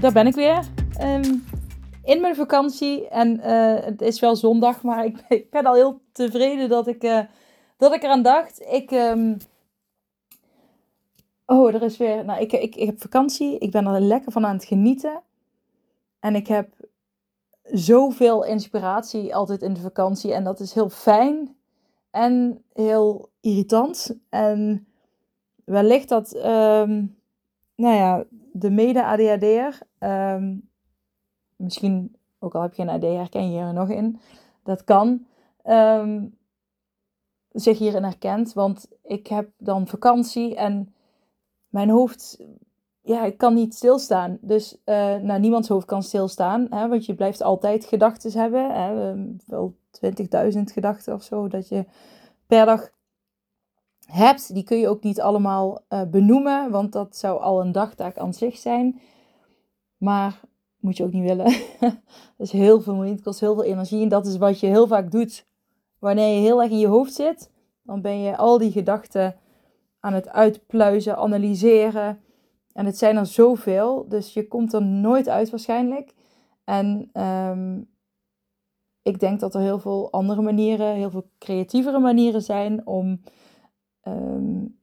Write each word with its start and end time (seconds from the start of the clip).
daar 0.00 0.12
ben 0.12 0.26
ik 0.26 0.34
weer. 0.34 0.64
Ehm, 0.98 1.34
in 2.04 2.20
mijn 2.20 2.34
vakantie. 2.34 3.08
En 3.08 3.40
eh, 3.40 3.84
het 3.84 4.02
is 4.02 4.20
wel 4.20 4.36
zondag, 4.36 4.82
maar 4.82 5.04
ik, 5.04 5.24
ik, 5.28 5.50
ben 5.50 5.64
al 5.64 5.74
heel 5.74 6.00
tevreden 6.12 6.68
dat 6.68 6.86
ik, 6.86 7.04
uh, 7.04 7.20
dat 7.76 7.94
ik 7.94 8.02
eraan 8.02 8.22
dacht. 8.22 8.60
Ik. 8.70 8.90
Um... 8.90 9.36
Oh, 11.46 11.74
er 11.74 11.82
is 11.82 11.96
weer. 11.96 12.24
Nou, 12.24 12.40
ik, 12.40 12.52
ik, 12.52 12.76
ik 12.76 12.86
heb 12.86 13.00
vakantie. 13.00 13.58
Ik 13.58 13.70
ben 13.70 13.86
er 13.86 14.00
lekker 14.00 14.32
van 14.32 14.46
aan 14.46 14.56
het 14.56 14.64
genieten. 14.64 15.22
En 16.20 16.34
ik 16.34 16.46
heb 16.46 16.70
zoveel 17.62 18.44
inspiratie 18.44 19.34
altijd 19.34 19.62
in 19.62 19.72
de 19.72 19.80
vakantie. 19.80 20.32
En 20.32 20.44
dat 20.44 20.60
is 20.60 20.72
heel 20.72 20.88
fijn. 20.88 21.56
En 22.10 22.62
heel 22.72 23.28
irritant. 23.40 24.16
En 24.28 24.86
wellicht 25.64 26.08
dat. 26.08 26.36
Um, 26.36 27.16
nou 27.76 27.94
ja, 27.94 28.24
de 28.58 28.70
mede-ADHD'er, 28.70 29.78
um, 29.98 30.68
misschien 31.56 32.16
ook 32.38 32.54
al 32.54 32.62
heb 32.62 32.74
je 32.74 32.82
een 32.82 32.88
AD, 32.88 33.02
herken 33.02 33.50
je 33.50 33.60
er 33.60 33.72
nog 33.72 33.88
in, 33.88 34.20
dat 34.62 34.84
kan, 34.84 35.26
um, 35.64 36.38
zich 37.52 37.78
hierin 37.78 38.02
herkent. 38.02 38.52
Want 38.52 38.88
ik 39.02 39.26
heb 39.26 39.50
dan 39.58 39.86
vakantie 39.86 40.54
en 40.56 40.94
mijn 41.68 41.90
hoofd, 41.90 42.38
ja, 43.00 43.24
ik 43.24 43.38
kan 43.38 43.54
niet 43.54 43.74
stilstaan. 43.74 44.38
Dus 44.40 44.76
uh, 44.84 45.16
nou, 45.16 45.40
niemands 45.40 45.68
hoofd 45.68 45.86
kan 45.86 46.02
stilstaan, 46.02 46.66
hè, 46.70 46.88
want 46.88 47.06
je 47.06 47.14
blijft 47.14 47.42
altijd 47.42 47.84
gedachten 47.84 48.40
hebben. 48.40 48.70
Hè, 48.70 49.14
wel 49.46 49.74
20.000 50.52 50.62
gedachten 50.62 51.14
of 51.14 51.22
zo, 51.22 51.48
dat 51.48 51.68
je 51.68 51.84
per 52.46 52.66
dag 52.66 52.90
hebt, 54.06 54.54
die 54.54 54.62
kun 54.62 54.78
je 54.78 54.88
ook 54.88 55.02
niet 55.02 55.20
allemaal 55.20 55.84
uh, 55.88 56.02
benoemen, 56.02 56.70
want 56.70 56.92
dat 56.92 57.16
zou 57.16 57.40
al 57.40 57.60
een 57.60 57.72
dagtaak 57.72 58.18
aan 58.18 58.34
zich 58.34 58.56
zijn. 58.56 59.00
Maar 59.96 60.40
moet 60.80 60.96
je 60.96 61.04
ook 61.04 61.12
niet 61.12 61.22
willen. 61.22 61.44
dat 62.36 62.46
is 62.46 62.50
heel 62.50 62.80
veel 62.80 62.94
moeite, 62.94 63.12
het 63.12 63.22
kost 63.22 63.40
heel 63.40 63.54
veel 63.54 63.64
energie 63.64 64.02
en 64.02 64.08
dat 64.08 64.26
is 64.26 64.36
wat 64.36 64.60
je 64.60 64.66
heel 64.66 64.86
vaak 64.86 65.10
doet. 65.10 65.46
Wanneer 65.98 66.34
je 66.34 66.40
heel 66.40 66.62
erg 66.62 66.70
in 66.70 66.78
je 66.78 66.86
hoofd 66.86 67.14
zit, 67.14 67.50
dan 67.82 68.00
ben 68.00 68.20
je 68.20 68.36
al 68.36 68.58
die 68.58 68.72
gedachten 68.72 69.36
aan 70.00 70.12
het 70.12 70.28
uitpluizen, 70.28 71.16
analyseren. 71.16 72.20
En 72.72 72.86
het 72.86 72.98
zijn 72.98 73.16
er 73.16 73.26
zoveel, 73.26 74.08
dus 74.08 74.32
je 74.32 74.48
komt 74.48 74.72
er 74.72 74.82
nooit 74.82 75.28
uit 75.28 75.50
waarschijnlijk. 75.50 76.14
En 76.64 77.10
um, 77.22 77.88
ik 79.02 79.20
denk 79.20 79.40
dat 79.40 79.54
er 79.54 79.60
heel 79.60 79.78
veel 79.78 80.12
andere 80.12 80.42
manieren, 80.42 80.94
heel 80.94 81.10
veel 81.10 81.30
creatievere 81.38 81.98
manieren 81.98 82.42
zijn 82.42 82.86
om 82.86 83.20
um, 84.06 84.78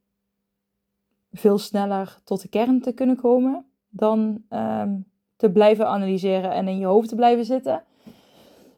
veel 1.32 1.58
sneller 1.58 2.20
tot 2.24 2.42
de 2.42 2.48
kern 2.48 2.82
te 2.82 2.92
kunnen 2.92 3.16
komen 3.16 3.66
dan 3.90 4.44
um, 4.50 5.12
te 5.36 5.52
blijven 5.52 5.88
analyseren 5.88 6.52
en 6.52 6.68
in 6.68 6.78
je 6.78 6.86
hoofd 6.86 7.10
te 7.10 7.16
blijven 7.16 7.46
zitten. 7.46 7.84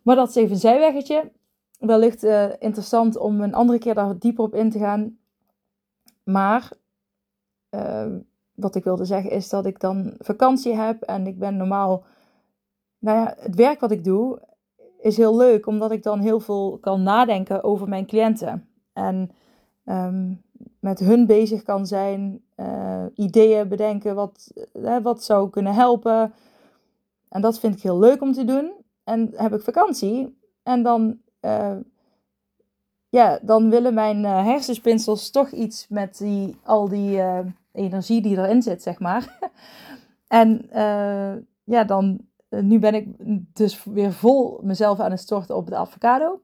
Maar 0.01 0.15
dat 0.15 0.29
is 0.29 0.35
even 0.35 0.51
een 0.51 0.57
zijweggetje. 0.57 1.31
Wellicht 1.79 2.23
uh, 2.23 2.49
interessant 2.59 3.17
om 3.17 3.41
een 3.41 3.53
andere 3.53 3.79
keer 3.79 3.93
daar 3.93 4.19
dieper 4.19 4.43
op 4.43 4.55
in 4.55 4.69
te 4.69 4.79
gaan. 4.79 5.17
Maar 6.23 6.71
uh, 7.69 8.15
wat 8.53 8.75
ik 8.75 8.83
wilde 8.83 9.05
zeggen 9.05 9.31
is 9.31 9.49
dat 9.49 9.65
ik 9.65 9.79
dan 9.79 10.13
vakantie 10.17 10.75
heb 10.75 11.01
en 11.01 11.27
ik 11.27 11.39
ben 11.39 11.57
normaal. 11.57 12.03
Nou 12.99 13.17
ja, 13.17 13.35
het 13.39 13.55
werk 13.55 13.79
wat 13.79 13.91
ik 13.91 14.03
doe 14.03 14.41
is 14.99 15.17
heel 15.17 15.37
leuk, 15.37 15.67
omdat 15.67 15.91
ik 15.91 16.03
dan 16.03 16.19
heel 16.19 16.39
veel 16.39 16.77
kan 16.81 17.03
nadenken 17.03 17.63
over 17.63 17.89
mijn 17.89 18.05
cliënten. 18.05 18.69
En 18.93 19.31
um, 19.85 20.41
met 20.79 20.99
hun 20.99 21.25
bezig 21.25 21.63
kan 21.63 21.87
zijn, 21.87 22.41
uh, 22.57 23.05
ideeën 23.15 23.67
bedenken 23.67 24.15
wat, 24.15 24.51
uh, 24.73 24.97
wat 24.97 25.23
zou 25.23 25.49
kunnen 25.49 25.73
helpen. 25.73 26.33
En 27.29 27.41
dat 27.41 27.59
vind 27.59 27.75
ik 27.75 27.81
heel 27.81 27.99
leuk 27.99 28.21
om 28.21 28.33
te 28.33 28.45
doen. 28.45 28.71
En 29.03 29.31
heb 29.35 29.53
ik 29.53 29.61
vakantie 29.61 30.37
en 30.63 30.83
dan, 30.83 31.17
uh, 31.41 31.77
ja, 33.09 33.39
dan 33.41 33.69
willen 33.69 33.93
mijn 33.93 34.23
hersenspinsels 34.23 35.31
toch 35.31 35.51
iets 35.51 35.87
met 35.87 36.17
die, 36.17 36.55
al 36.63 36.89
die 36.89 37.21
energie 37.71 38.21
die 38.21 38.37
erin 38.37 38.61
zit, 38.61 38.81
zeg 38.81 38.99
maar. 38.99 39.39
en 40.27 40.67
ja, 41.63 41.83
dan, 41.83 42.19
nu 42.49 42.79
ben 42.79 42.93
ik 42.93 43.07
dus 43.53 43.83
weer 43.83 44.13
vol 44.13 44.59
mezelf 44.63 44.99
aan 44.99 45.11
het 45.11 45.19
storten 45.19 45.55
op 45.55 45.67
de 45.67 45.75
avocado. 45.75 46.41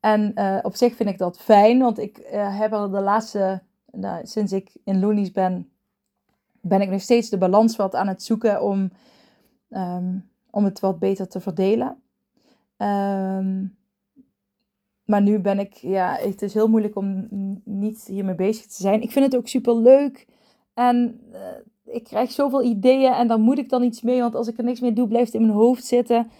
En 0.00 0.32
uh, 0.34 0.58
op 0.62 0.76
zich 0.76 0.96
vind 0.96 1.08
ik 1.08 1.18
dat 1.18 1.40
fijn, 1.40 1.78
want 1.78 1.98
ik 1.98 2.18
uh, 2.18 2.58
heb 2.58 2.72
er 2.72 2.90
de 2.90 3.00
laatste, 3.00 3.62
nou, 3.92 4.26
sinds 4.26 4.52
ik 4.52 4.76
in 4.84 5.00
Loonies 5.00 5.32
ben, 5.32 5.70
ben 6.60 6.80
ik 6.80 6.90
nog 6.90 7.00
steeds 7.00 7.28
de 7.28 7.38
balans 7.38 7.76
wat 7.76 7.94
aan 7.94 8.08
het 8.08 8.22
zoeken 8.22 8.62
om, 8.62 8.90
um, 9.70 10.30
om 10.50 10.64
het 10.64 10.80
wat 10.80 10.98
beter 10.98 11.28
te 11.28 11.40
verdelen. 11.40 12.02
Um, 12.76 13.76
maar 15.04 15.22
nu 15.22 15.38
ben 15.38 15.58
ik, 15.58 15.74
ja, 15.74 16.16
het 16.20 16.42
is 16.42 16.54
heel 16.54 16.68
moeilijk 16.68 16.96
om 16.96 17.28
niet 17.64 18.04
hiermee 18.06 18.34
bezig 18.34 18.66
te 18.66 18.82
zijn. 18.82 19.02
Ik 19.02 19.10
vind 19.10 19.24
het 19.24 19.36
ook 19.36 19.48
super 19.48 19.76
leuk. 19.76 20.26
En 20.74 21.20
uh, 21.32 21.94
ik 21.94 22.04
krijg 22.04 22.30
zoveel 22.30 22.62
ideeën 22.62 23.12
en 23.12 23.28
daar 23.28 23.40
moet 23.40 23.58
ik 23.58 23.68
dan 23.68 23.82
iets 23.82 24.02
mee. 24.02 24.20
Want 24.20 24.34
als 24.34 24.48
ik 24.48 24.58
er 24.58 24.64
niks 24.64 24.80
mee 24.80 24.92
doe, 24.92 25.08
blijft 25.08 25.32
het 25.32 25.40
in 25.40 25.46
mijn 25.46 25.58
hoofd 25.58 25.84
zitten. 25.84 26.30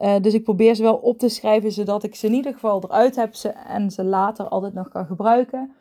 Uh, 0.00 0.20
dus 0.20 0.34
ik 0.34 0.44
probeer 0.44 0.74
ze 0.74 0.82
wel 0.82 0.96
op 0.96 1.18
te 1.18 1.28
schrijven, 1.28 1.72
zodat 1.72 2.02
ik 2.02 2.14
ze 2.14 2.26
in 2.26 2.34
ieder 2.34 2.52
geval 2.52 2.82
eruit 2.82 3.16
heb 3.16 3.34
ze, 3.34 3.48
en 3.48 3.90
ze 3.90 4.04
later 4.04 4.48
altijd 4.48 4.74
nog 4.74 4.88
kan 4.88 5.06
gebruiken. 5.06 5.72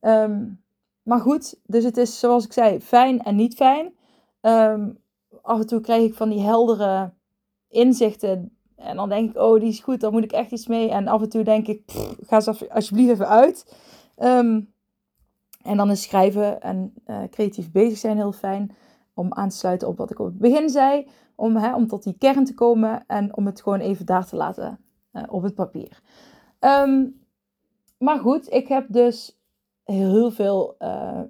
Um, 0.00 0.62
maar 1.02 1.20
goed, 1.20 1.60
dus 1.66 1.84
het 1.84 1.96
is 1.96 2.18
zoals 2.18 2.44
ik 2.44 2.52
zei, 2.52 2.80
fijn 2.80 3.22
en 3.22 3.36
niet 3.36 3.54
fijn. 3.54 3.92
Um, 4.40 4.98
af 5.42 5.60
en 5.60 5.66
toe 5.66 5.80
krijg 5.80 6.02
ik 6.02 6.14
van 6.14 6.28
die 6.28 6.40
heldere 6.40 7.12
inzichten. 7.68 8.56
En 8.76 8.96
dan 8.96 9.08
denk 9.08 9.30
ik, 9.30 9.36
oh, 9.36 9.60
die 9.60 9.68
is 9.68 9.80
goed, 9.80 10.00
daar 10.00 10.12
moet 10.12 10.24
ik 10.24 10.32
echt 10.32 10.50
iets 10.50 10.66
mee. 10.66 10.90
En 10.90 11.08
af 11.08 11.22
en 11.22 11.28
toe 11.28 11.42
denk 11.42 11.66
ik, 11.66 11.82
ga 12.20 12.40
ze 12.40 12.70
alsjeblieft 12.70 13.10
even 13.10 13.28
uit. 13.28 13.74
Um, 14.18 14.72
en 15.62 15.76
dan 15.76 15.90
is 15.90 16.02
schrijven 16.02 16.60
en 16.60 16.94
uh, 17.06 17.22
creatief 17.30 17.70
bezig 17.70 17.98
zijn 17.98 18.16
heel 18.16 18.32
fijn. 18.32 18.76
Om 19.14 19.32
aan 19.32 19.48
te 19.48 19.56
sluiten 19.56 19.88
op 19.88 19.96
wat 19.96 20.10
ik 20.10 20.18
op 20.18 20.26
het 20.26 20.38
begin 20.38 20.68
zei 20.68 21.08
om, 21.34 21.56
hè, 21.56 21.74
om 21.74 21.86
tot 21.86 22.02
die 22.02 22.16
kern 22.18 22.44
te 22.44 22.54
komen 22.54 23.04
en 23.06 23.36
om 23.36 23.46
het 23.46 23.62
gewoon 23.62 23.80
even 23.80 24.06
daar 24.06 24.26
te 24.26 24.36
laten 24.36 24.78
uh, 25.12 25.22
op 25.28 25.42
het 25.42 25.54
papier. 25.54 26.02
Um, 26.60 27.20
maar 27.98 28.18
goed, 28.18 28.52
ik 28.52 28.68
heb 28.68 28.86
dus 28.88 29.40
heel 29.84 30.30
veel 30.30 30.76
uh, 30.78 31.20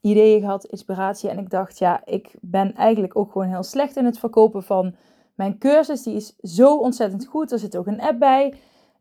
ideeën 0.00 0.40
gehad, 0.40 0.64
inspiratie. 0.64 1.30
En 1.30 1.38
ik 1.38 1.50
dacht, 1.50 1.78
ja, 1.78 2.04
ik 2.04 2.34
ben 2.40 2.74
eigenlijk 2.74 3.16
ook 3.16 3.32
gewoon 3.32 3.48
heel 3.48 3.62
slecht 3.62 3.96
in 3.96 4.04
het 4.04 4.18
verkopen 4.18 4.62
van 4.62 4.94
mijn 5.34 5.58
cursus. 5.58 6.02
Die 6.02 6.14
is 6.14 6.36
zo 6.36 6.76
ontzettend 6.76 7.26
goed. 7.26 7.52
Er 7.52 7.58
zit 7.58 7.76
ook 7.76 7.86
een 7.86 8.00
app 8.00 8.18
bij. 8.18 8.54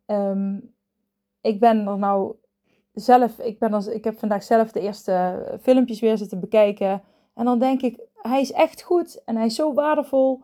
Um, 0.05 0.73
ik 1.41 1.59
ben 1.59 1.87
er 1.87 1.97
nou 1.97 2.35
zelf, 2.93 3.39
ik, 3.39 3.59
ben 3.59 3.73
er, 3.73 3.93
ik 3.93 4.03
heb 4.03 4.19
vandaag 4.19 4.43
zelf 4.43 4.71
de 4.71 4.79
eerste 4.79 5.57
filmpjes 5.61 5.99
weer 5.99 6.17
zitten 6.17 6.39
bekijken. 6.39 7.01
En 7.37 7.45
dan 7.45 7.59
denk 7.59 7.81
ik, 7.81 7.99
hij 8.15 8.41
is 8.41 8.51
echt 8.51 8.81
goed 8.81 9.23
en 9.25 9.35
hij 9.35 9.45
is 9.45 9.55
zo 9.55 9.73
waardevol. 9.73 10.41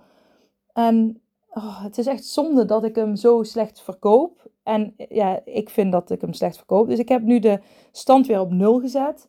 En 0.73 1.21
oh, 1.49 1.83
het 1.83 1.97
is 1.97 2.07
echt 2.07 2.25
zonde 2.25 2.65
dat 2.65 2.83
ik 2.83 2.95
hem 2.95 3.15
zo 3.15 3.43
slecht 3.43 3.81
verkoop. 3.81 4.49
En 4.63 4.93
ja, 5.09 5.39
ik 5.45 5.69
vind 5.69 5.91
dat 5.91 6.09
ik 6.09 6.21
hem 6.21 6.33
slecht 6.33 6.57
verkoop. 6.57 6.87
Dus 6.87 6.99
ik 6.99 7.09
heb 7.09 7.21
nu 7.21 7.39
de 7.39 7.59
stand 7.91 8.27
weer 8.27 8.39
op 8.39 8.51
nul 8.51 8.79
gezet. 8.79 9.27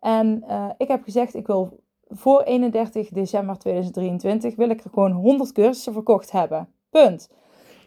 En 0.00 0.44
uh, 0.48 0.70
ik 0.76 0.88
heb 0.88 1.02
gezegd, 1.02 1.34
ik 1.34 1.46
wil 1.46 1.80
voor 2.08 2.42
31 2.42 3.08
december 3.08 3.58
2023 3.58 4.56
wil 4.56 4.70
ik 4.70 4.84
er 4.84 4.90
gewoon 4.90 5.12
100 5.12 5.52
cursussen 5.52 5.92
verkocht 5.92 6.30
hebben. 6.30 6.68
Punt. 6.90 7.30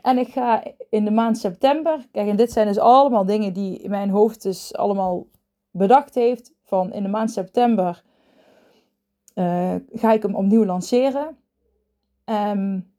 En 0.02 0.18
ik 0.18 0.28
ga 0.28 0.64
in 0.90 1.06
de 1.06 1.12
maand 1.12 1.38
september, 1.38 2.08
kijk, 2.12 2.28
en 2.28 2.36
dit 2.36 2.52
zijn 2.52 2.68
dus 2.68 2.80
allemaal 2.80 3.26
dingen 3.26 3.54
die 3.54 3.90
mijn 3.90 4.10
hoofd 4.10 4.44
dus 4.44 4.76
allemaal 4.76 5.28
bedacht 5.72 6.16
heeft. 6.16 6.54
Van 6.64 6.94
in 6.94 7.04
de 7.04 7.10
maand 7.10 7.32
september 7.32 8.04
uh, 9.40 9.76
ga 9.94 10.12
ik 10.12 10.22
hem 10.22 10.36
opnieuw 10.36 10.66
lanceren. 10.66 11.38
Um, 12.26 12.92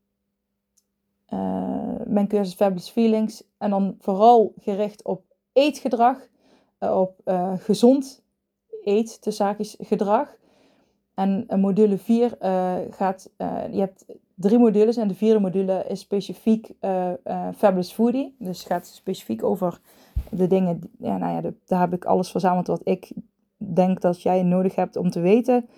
uh, 1.33 1.95
mijn 2.05 2.27
cursus 2.27 2.53
Fabulous 2.53 2.89
Feelings. 2.89 3.43
En 3.57 3.69
dan 3.69 3.95
vooral 3.99 4.53
gericht 4.57 5.03
op 5.03 5.23
eetgedrag. 5.53 6.17
Uh, 6.79 6.99
op 6.99 7.21
gezond 7.59 8.23
eet, 8.83 9.23
de 9.23 9.31
zaakjes 9.31 9.75
gedrag. 9.79 10.35
En 11.13 11.45
module 11.55 11.97
4 11.97 12.37
gaat, 12.91 13.29
je 13.71 13.79
hebt 13.79 14.05
drie 14.35 14.57
modules 14.57 14.97
en 14.97 15.07
de 15.07 15.13
vierde 15.13 15.39
module 15.39 15.85
is 15.87 15.99
specifiek 15.99 16.71
Fabulous 17.55 17.93
Foodie. 17.93 18.35
Dus 18.39 18.63
gaat 18.63 18.87
specifiek 18.87 19.43
over 19.43 19.81
de 20.29 20.47
dingen, 20.47 20.79
ja, 20.99 21.17
nou 21.17 21.33
ja, 21.33 21.51
daar 21.65 21.79
heb 21.79 21.93
ik 21.93 22.05
alles 22.05 22.31
verzameld 22.31 22.67
wat 22.67 22.81
ik 22.83 23.11
denk 23.57 24.01
dat 24.01 24.21
jij 24.21 24.43
nodig 24.43 24.75
hebt 24.75 24.95
om 24.95 25.09
te 25.09 25.19
weten 25.19 25.69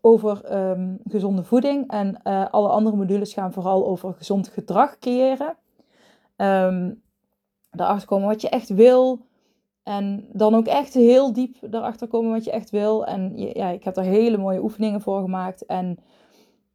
over 0.00 0.44
ehm, 0.44 0.96
gezonde 1.04 1.44
voeding. 1.44 1.90
En 1.90 2.20
uh, 2.24 2.46
alle 2.50 2.68
andere 2.68 2.96
modules 2.96 3.32
gaan 3.32 3.52
vooral 3.52 3.86
over 3.86 4.14
gezond 4.14 4.48
gedrag 4.48 4.98
creëren. 4.98 5.56
Um, 6.36 7.02
daarachter 7.70 8.08
komen 8.08 8.28
wat 8.28 8.40
je 8.40 8.48
echt 8.48 8.68
wil. 8.68 9.28
En 9.82 10.26
dan 10.32 10.54
ook 10.54 10.66
echt 10.66 10.94
heel 10.94 11.32
diep 11.32 11.56
daarachter 11.70 12.08
komen 12.08 12.30
wat 12.30 12.44
je 12.44 12.50
echt 12.50 12.70
wil. 12.70 13.06
En 13.06 13.36
ja, 13.36 13.68
ik 13.68 13.84
heb 13.84 13.96
er 13.96 14.02
hele 14.02 14.38
mooie 14.38 14.62
oefeningen 14.62 15.00
voor 15.00 15.20
gemaakt. 15.20 15.66
En 15.66 15.98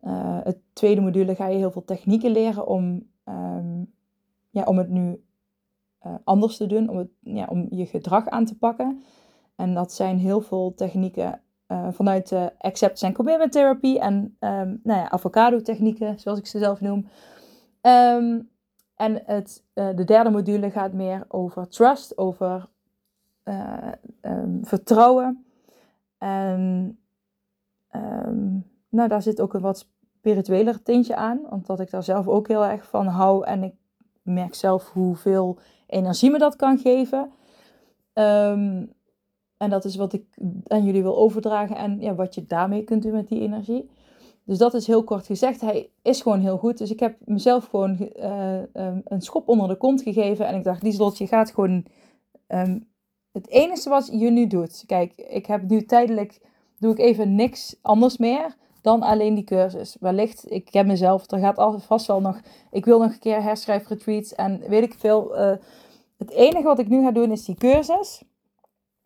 uh, 0.01 0.39
het 0.43 0.57
tweede 0.73 1.01
module 1.01 1.35
ga 1.35 1.47
je 1.47 1.57
heel 1.57 1.71
veel 1.71 1.83
technieken 1.83 2.31
leren 2.31 2.67
om, 2.67 3.07
um, 3.25 3.93
ja, 4.49 4.63
om 4.63 4.77
het 4.77 4.89
nu 4.89 5.23
uh, 6.05 6.13
anders 6.23 6.57
te 6.57 6.67
doen. 6.67 6.89
Om, 6.89 6.97
het, 6.97 7.09
ja, 7.19 7.45
om 7.49 7.67
je 7.69 7.85
gedrag 7.85 8.27
aan 8.27 8.45
te 8.45 8.57
pakken. 8.57 9.03
En 9.55 9.73
dat 9.73 9.93
zijn 9.93 10.17
heel 10.17 10.41
veel 10.41 10.73
technieken 10.73 11.41
uh, 11.67 11.87
vanuit 11.91 12.33
acceptance 12.57 13.05
en 13.05 13.13
commitment 13.13 13.51
therapy 13.51 13.97
en 13.97 14.13
um, 14.39 14.79
nou 14.83 14.99
ja, 14.99 15.09
avocado 15.09 15.61
technieken, 15.61 16.19
zoals 16.19 16.39
ik 16.39 16.47
ze 16.47 16.59
zelf 16.59 16.81
noem. 16.81 17.07
Um, 17.81 18.49
en 18.95 19.21
het, 19.25 19.63
uh, 19.73 19.89
de 19.95 20.03
derde 20.03 20.29
module 20.29 20.71
gaat 20.71 20.93
meer 20.93 21.25
over 21.27 21.67
trust, 21.67 22.17
over 22.17 22.69
uh, 23.43 23.91
um, 24.21 24.59
vertrouwen. 24.65 25.45
En 26.17 26.99
nou, 28.89 29.09
daar 29.09 29.21
zit 29.21 29.41
ook 29.41 29.53
een 29.53 29.61
wat 29.61 29.87
spiritueler 30.25 30.83
tintje 30.83 31.15
aan, 31.15 31.51
omdat 31.51 31.79
ik 31.79 31.89
daar 31.89 32.03
zelf 32.03 32.27
ook 32.27 32.47
heel 32.47 32.65
erg 32.65 32.85
van 32.85 33.07
hou 33.07 33.45
en 33.45 33.63
ik 33.63 33.73
merk 34.21 34.55
zelf 34.55 34.91
hoeveel 34.91 35.57
energie 35.87 36.31
me 36.31 36.37
dat 36.37 36.55
kan 36.55 36.77
geven. 36.77 37.31
Um, 38.13 38.93
en 39.57 39.69
dat 39.69 39.85
is 39.85 39.95
wat 39.95 40.13
ik 40.13 40.25
aan 40.67 40.83
jullie 40.83 41.01
wil 41.01 41.17
overdragen 41.17 41.75
en 41.75 41.99
ja, 41.99 42.15
wat 42.15 42.35
je 42.35 42.45
daarmee 42.45 42.83
kunt 42.83 43.03
doen 43.03 43.11
met 43.11 43.27
die 43.27 43.41
energie. 43.41 43.89
Dus 44.45 44.57
dat 44.57 44.73
is 44.73 44.87
heel 44.87 45.03
kort 45.03 45.25
gezegd. 45.25 45.61
Hij 45.61 45.89
is 46.01 46.21
gewoon 46.21 46.39
heel 46.39 46.57
goed. 46.57 46.77
Dus 46.77 46.91
ik 46.91 46.99
heb 46.99 47.17
mezelf 47.25 47.65
gewoon 47.65 48.09
uh, 48.15 48.57
um, 48.73 49.01
een 49.05 49.21
schop 49.21 49.49
onder 49.49 49.67
de 49.67 49.75
kont 49.75 50.01
gegeven. 50.01 50.47
En 50.47 50.55
ik 50.55 50.63
dacht, 50.63 50.83
Lieslot, 50.83 51.17
je 51.17 51.27
gaat 51.27 51.51
gewoon... 51.51 51.85
Um, 52.47 52.87
het 53.31 53.49
enige 53.49 53.89
wat 53.89 54.09
je 54.11 54.29
nu 54.29 54.47
doet... 54.47 54.83
Kijk, 54.85 55.13
ik 55.15 55.45
heb 55.45 55.69
nu 55.69 55.85
tijdelijk... 55.85 56.41
Doe 56.79 56.91
ik 56.91 56.99
even 56.99 57.35
niks 57.35 57.75
anders 57.81 58.17
meer 58.17 58.55
dan 58.81 59.01
alleen 59.01 59.33
die 59.33 59.43
cursus. 59.43 59.97
Wellicht, 59.99 60.51
ik 60.51 60.73
heb 60.73 60.85
mezelf... 60.85 61.31
Er 61.31 61.39
gaat 61.39 61.83
vast 61.83 62.05
wel 62.05 62.21
nog... 62.21 62.39
Ik 62.71 62.85
wil 62.85 62.99
nog 62.99 63.11
een 63.11 63.19
keer 63.19 63.41
herschrijfretreats 63.43 64.35
en 64.35 64.61
weet 64.67 64.83
ik 64.83 64.93
veel. 64.93 65.39
Uh, 65.39 65.55
het 66.17 66.31
enige 66.31 66.63
wat 66.63 66.79
ik 66.79 66.87
nu 66.87 67.03
ga 67.03 67.11
doen 67.11 67.31
is 67.31 67.45
die 67.45 67.55
cursus. 67.55 68.23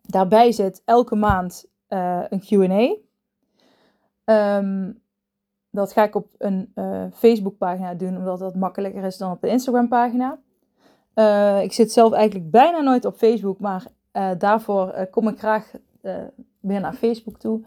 Daarbij 0.02 0.52
zit 0.52 0.82
elke 0.84 1.14
maand 1.14 1.66
uh, 1.88 2.22
een 2.28 2.42
QA. 2.46 2.96
Um, 4.58 5.00
dat 5.70 5.92
ga 5.92 6.02
ik 6.02 6.14
op 6.14 6.28
een 6.38 6.72
uh, 6.74 7.04
Facebookpagina 7.12 7.94
doen, 7.94 8.16
omdat 8.16 8.38
dat 8.38 8.54
makkelijker 8.54 9.04
is 9.04 9.16
dan 9.16 9.32
op 9.32 9.42
een 9.42 9.50
Instagram-pagina. 9.50 10.38
Uh, 11.14 11.62
ik 11.62 11.72
zit 11.72 11.92
zelf 11.92 12.12
eigenlijk 12.12 12.50
bijna 12.50 12.80
nooit 12.80 13.04
op 13.04 13.16
Facebook, 13.16 13.60
maar 13.60 13.86
daarvoor 14.38 15.08
kom 15.10 15.28
ik 15.28 15.38
graag 15.38 15.70
weer 16.60 16.80
naar 16.80 16.94
Facebook 16.94 17.38
toe. 17.38 17.62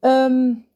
Um, 0.00 0.66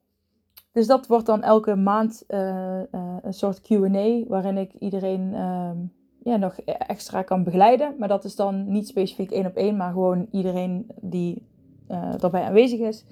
dus 0.73 0.87
dat 0.87 1.06
wordt 1.06 1.27
dan 1.27 1.43
elke 1.43 1.75
maand 1.77 2.25
een 2.27 3.35
soort 3.35 3.61
QA, 3.61 4.25
waarin 4.29 4.56
ik 4.56 4.73
iedereen 4.73 5.35
um, 5.35 5.93
ja, 6.23 6.37
nog 6.37 6.59
extra 6.65 7.23
kan 7.23 7.44
begeleiden. 7.44 7.94
Maar 7.99 8.09
dat 8.09 8.25
is 8.25 8.37
dan 8.37 8.70
niet 8.73 8.88
specifiek 8.88 9.31
één 9.31 9.47
op 9.47 9.56
één, 9.56 9.76
maar 9.76 9.93
gewoon 9.93 10.26
iedereen 10.31 10.87
die 11.00 11.47
uh, 11.91 12.12
daarbij 12.19 12.43
aanwezig 12.43 12.81
is. 12.81 13.05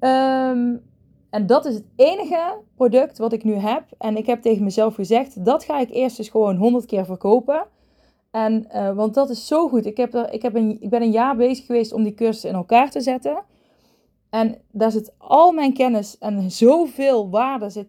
Um, 0.00 0.82
en 1.30 1.46
dat 1.46 1.64
is 1.64 1.74
het 1.74 1.84
enige 1.96 2.58
product 2.74 3.18
wat 3.18 3.32
ik 3.32 3.44
nu 3.44 3.54
heb. 3.54 3.84
En 3.98 4.16
ik 4.16 4.26
heb 4.26 4.42
tegen 4.42 4.64
mezelf 4.64 4.94
gezegd, 4.94 5.44
dat 5.44 5.64
ga 5.64 5.80
ik 5.80 5.90
eerst 5.90 6.18
eens 6.18 6.28
gewoon 6.28 6.56
honderd 6.56 6.86
keer 6.86 7.04
verkopen. 7.04 7.66
En, 8.30 8.66
uh, 8.74 8.92
want 8.92 9.14
dat 9.14 9.30
is 9.30 9.46
zo 9.46 9.68
goed. 9.68 9.86
Ik, 9.86 9.96
heb 9.96 10.14
er, 10.14 10.32
ik, 10.32 10.42
heb 10.42 10.54
een, 10.54 10.76
ik 10.80 10.90
ben 10.90 11.02
een 11.02 11.10
jaar 11.10 11.36
bezig 11.36 11.66
geweest 11.66 11.92
om 11.92 12.02
die 12.02 12.14
cursus 12.14 12.44
in 12.44 12.54
elkaar 12.54 12.90
te 12.90 13.00
zetten. 13.00 13.42
En 14.30 14.58
daar 14.70 14.90
zit 14.90 15.14
al 15.18 15.52
mijn 15.52 15.72
kennis 15.72 16.18
en 16.18 16.50
zoveel 16.50 17.30
waarde 17.30 17.70
zit 17.70 17.88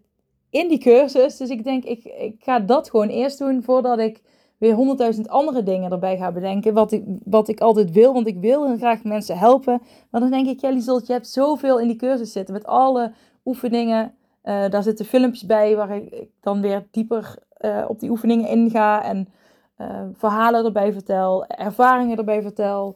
in 0.50 0.68
die 0.68 0.80
cursus. 0.80 1.38
Dus 1.38 1.50
ik 1.50 1.64
denk, 1.64 1.84
ik, 1.84 2.04
ik 2.04 2.36
ga 2.40 2.60
dat 2.60 2.90
gewoon 2.90 3.08
eerst 3.08 3.38
doen 3.38 3.64
voordat 3.64 4.00
ik 4.00 4.22
weer 4.62 4.74
honderdduizend 4.74 5.30
andere 5.30 5.64
dingen 5.64 5.92
erbij 5.92 6.18
ga 6.18 6.32
bedenken. 6.32 6.74
Wat 6.74 6.92
ik, 6.92 7.04
wat 7.24 7.48
ik 7.48 7.60
altijd 7.60 7.92
wil, 7.92 8.14
want 8.14 8.28
ik 8.28 8.38
wil 8.40 8.78
graag 8.78 9.04
mensen 9.04 9.38
helpen. 9.38 9.82
Maar 10.10 10.22
dan 10.22 10.30
denk 10.30 10.48
ik, 10.48 10.62
Jelly 10.62 10.80
Zolt, 10.80 11.08
je 11.08 11.14
hebt 11.14 11.28
zoveel 11.28 11.80
in 11.80 11.88
die 11.88 11.96
cursus 11.96 12.32
zitten. 12.32 12.54
Met 12.54 12.66
alle 12.66 13.14
oefeningen. 13.46 14.14
Uh, 14.44 14.70
daar 14.70 14.84
zitten 14.84 15.06
filmpjes 15.06 15.46
bij 15.46 15.76
waar 15.76 15.96
ik 15.96 16.30
dan 16.42 16.62
weer 16.62 16.88
dieper 16.92 17.36
uh, 17.60 17.86
op 17.88 18.00
die 18.00 18.10
oefeningen 18.10 18.50
inga. 18.50 19.04
En 19.04 19.28
uh, 19.78 20.02
verhalen 20.14 20.66
erbij 20.66 20.94
vertel, 20.94 21.46
ervaringen 21.46 22.18
erbij 22.18 22.42
vertel. 22.42 22.96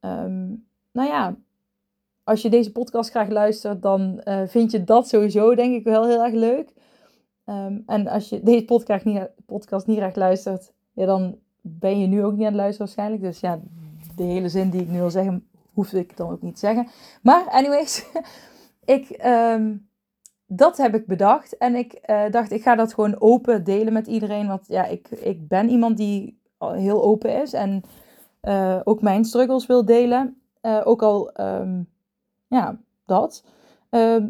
Um, 0.00 0.66
nou 0.92 1.08
ja, 1.08 1.34
als 2.24 2.42
je 2.42 2.50
deze 2.50 2.72
podcast 2.72 3.10
graag 3.10 3.28
luistert, 3.28 3.82
dan 3.82 4.22
vind 4.46 4.70
je 4.70 4.84
dat 4.84 5.08
sowieso 5.08 5.54
denk 5.54 5.74
ik 5.74 5.84
wel 5.84 6.06
heel 6.06 6.24
erg 6.24 6.34
leuk. 6.34 6.72
Um, 7.46 7.82
en 7.86 8.08
als 8.08 8.28
je 8.28 8.42
deze 8.42 8.64
podcast 8.64 9.04
niet, 9.04 9.30
podcast 9.46 9.86
niet 9.86 9.98
graag 9.98 10.14
luistert, 10.14 10.72
ja, 10.92 11.06
dan 11.06 11.38
ben 11.60 12.00
je 12.00 12.06
nu 12.06 12.24
ook 12.24 12.32
niet 12.32 12.40
aan 12.40 12.52
het 12.52 12.54
luisteren 12.54 12.86
waarschijnlijk. 12.86 13.22
Dus 13.22 13.40
ja, 13.40 13.60
de 14.16 14.22
hele 14.22 14.48
zin 14.48 14.70
die 14.70 14.80
ik 14.80 14.88
nu 14.88 14.98
wil 14.98 15.10
zeggen, 15.10 15.48
hoef 15.72 15.92
ik 15.92 16.16
dan 16.16 16.30
ook 16.30 16.42
niet 16.42 16.54
te 16.54 16.60
zeggen. 16.60 16.88
Maar 17.22 17.48
anyways, 17.48 18.06
ik, 18.84 19.20
um, 19.24 19.88
dat 20.46 20.76
heb 20.76 20.94
ik 20.94 21.06
bedacht. 21.06 21.56
En 21.56 21.74
ik 21.74 21.98
uh, 22.06 22.30
dacht, 22.30 22.50
ik 22.50 22.62
ga 22.62 22.74
dat 22.74 22.94
gewoon 22.94 23.20
open 23.20 23.64
delen 23.64 23.92
met 23.92 24.06
iedereen. 24.06 24.46
Want 24.46 24.66
ja, 24.66 24.84
ik, 24.84 25.08
ik 25.08 25.48
ben 25.48 25.68
iemand 25.68 25.96
die 25.96 26.40
heel 26.58 27.02
open 27.02 27.42
is. 27.42 27.52
En 27.52 27.82
uh, 28.42 28.80
ook 28.84 29.02
mijn 29.02 29.24
struggles 29.24 29.66
wil 29.66 29.84
delen. 29.84 30.42
Uh, 30.62 30.80
ook 30.84 31.02
al, 31.02 31.40
um, 31.40 31.88
ja, 32.46 32.78
dat. 33.06 33.44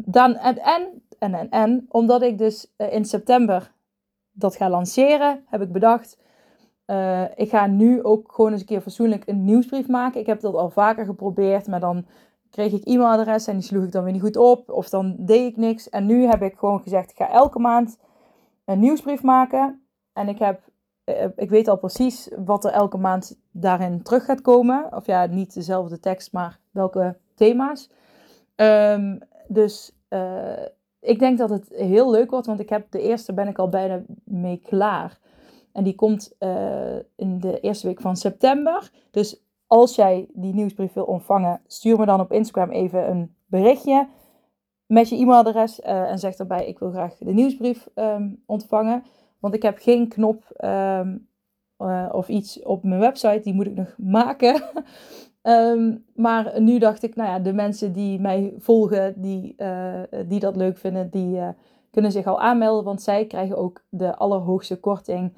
dan, 0.05 0.35
en, 0.35 0.57
en, 0.57 1.01
en, 1.19 1.33
en, 1.33 1.49
en, 1.49 1.85
omdat 1.89 2.21
ik 2.21 2.37
dus 2.37 2.73
in 2.77 3.05
september 3.05 3.71
dat 4.31 4.55
ga 4.55 4.69
lanceren, 4.69 5.43
heb 5.47 5.61
ik 5.61 5.71
bedacht 5.71 6.17
uh, 6.91 7.23
ik 7.35 7.49
ga 7.49 7.67
nu 7.67 8.03
ook 8.03 8.31
gewoon 8.31 8.51
eens 8.51 8.59
een 8.59 8.67
keer 8.67 8.81
fatsoenlijk 8.81 9.27
een 9.27 9.43
nieuwsbrief 9.43 9.87
maken. 9.87 10.19
Ik 10.19 10.25
heb 10.25 10.39
dat 10.39 10.55
al 10.55 10.69
vaker 10.69 11.05
geprobeerd, 11.05 11.67
maar 11.67 11.79
dan 11.79 12.05
kreeg 12.49 12.71
ik 12.71 12.85
e-mailadres 12.85 13.47
en 13.47 13.53
die 13.53 13.63
sloeg 13.63 13.83
ik 13.83 13.91
dan 13.91 14.03
weer 14.03 14.13
niet 14.13 14.21
goed 14.21 14.37
op. 14.37 14.69
Of 14.69 14.89
dan 14.89 15.15
deed 15.19 15.51
ik 15.51 15.57
niks. 15.57 15.89
En 15.89 16.05
nu 16.05 16.25
heb 16.25 16.41
ik 16.41 16.57
gewoon 16.57 16.81
gezegd, 16.81 17.09
ik 17.09 17.15
ga 17.15 17.29
elke 17.29 17.59
maand 17.59 17.97
een 18.65 18.79
nieuwsbrief 18.79 19.23
maken. 19.23 19.85
En 20.13 20.27
ik 20.27 20.39
heb, 20.39 20.61
uh, 21.05 21.25
ik 21.35 21.49
weet 21.49 21.67
al 21.67 21.77
precies 21.77 22.29
wat 22.45 22.65
er 22.65 22.71
elke 22.71 22.97
maand 22.97 23.39
daarin 23.51 24.03
terug 24.03 24.25
gaat 24.25 24.41
komen. 24.41 24.87
Of 24.95 25.05
ja, 25.05 25.25
niet 25.25 25.53
dezelfde 25.53 25.99
tekst, 25.99 26.31
maar 26.31 26.59
welke 26.71 27.17
thema's. 27.35 27.89
Um, 28.55 29.19
dus 29.47 29.95
uh, 30.09 30.65
ik 30.99 31.19
denk 31.19 31.37
dat 31.37 31.49
het 31.49 31.69
heel 31.75 32.11
leuk 32.11 32.31
wordt, 32.31 32.47
want 32.47 32.59
ik 32.59 32.69
heb 32.69 32.91
de 32.91 33.01
eerste 33.01 33.33
ben 33.33 33.47
ik 33.47 33.57
al 33.57 33.69
bijna 33.69 34.01
mee 34.23 34.57
klaar. 34.57 35.19
En 35.73 35.83
die 35.83 35.95
komt 35.95 36.35
uh, 36.39 36.95
in 37.15 37.39
de 37.39 37.59
eerste 37.59 37.87
week 37.87 38.01
van 38.01 38.15
september. 38.15 38.91
Dus 39.11 39.43
als 39.67 39.95
jij 39.95 40.27
die 40.33 40.53
nieuwsbrief 40.53 40.93
wil 40.93 41.03
ontvangen, 41.03 41.61
stuur 41.67 41.99
me 41.99 42.05
dan 42.05 42.19
op 42.19 42.31
Instagram 42.31 42.69
even 42.69 43.09
een 43.09 43.35
berichtje 43.45 44.07
met 44.85 45.09
je 45.09 45.15
e-mailadres 45.15 45.79
uh, 45.79 46.09
en 46.09 46.19
zeg 46.19 46.35
daarbij: 46.35 46.67
Ik 46.67 46.79
wil 46.79 46.91
graag 46.91 47.17
de 47.17 47.33
nieuwsbrief 47.33 47.89
um, 47.95 48.43
ontvangen. 48.45 49.03
Want 49.39 49.53
ik 49.53 49.61
heb 49.61 49.77
geen 49.77 50.07
knop 50.07 50.43
um, 50.63 51.27
uh, 51.79 52.09
of 52.11 52.27
iets 52.27 52.63
op 52.63 52.83
mijn 52.83 52.99
website, 52.99 53.39
die 53.43 53.53
moet 53.53 53.65
ik 53.65 53.75
nog 53.75 53.95
maken. 54.19 54.61
um, 55.43 56.05
maar 56.15 56.61
nu 56.61 56.79
dacht 56.79 57.03
ik, 57.03 57.15
nou 57.15 57.29
ja, 57.29 57.39
de 57.39 57.53
mensen 57.53 57.93
die 57.93 58.19
mij 58.19 58.53
volgen, 58.57 59.21
die, 59.21 59.55
die 60.27 60.39
dat 60.39 60.55
leuk 60.55 60.77
vinden, 60.77 61.09
die 61.09 61.39
kunnen 61.91 62.11
zich 62.11 62.27
al 62.27 62.41
aanmelden. 62.41 62.83
Want 62.83 63.01
zij 63.01 63.25
krijgen 63.25 63.57
ook 63.57 63.83
de 63.89 64.15
allerhoogste 64.15 64.79
korting 64.79 65.33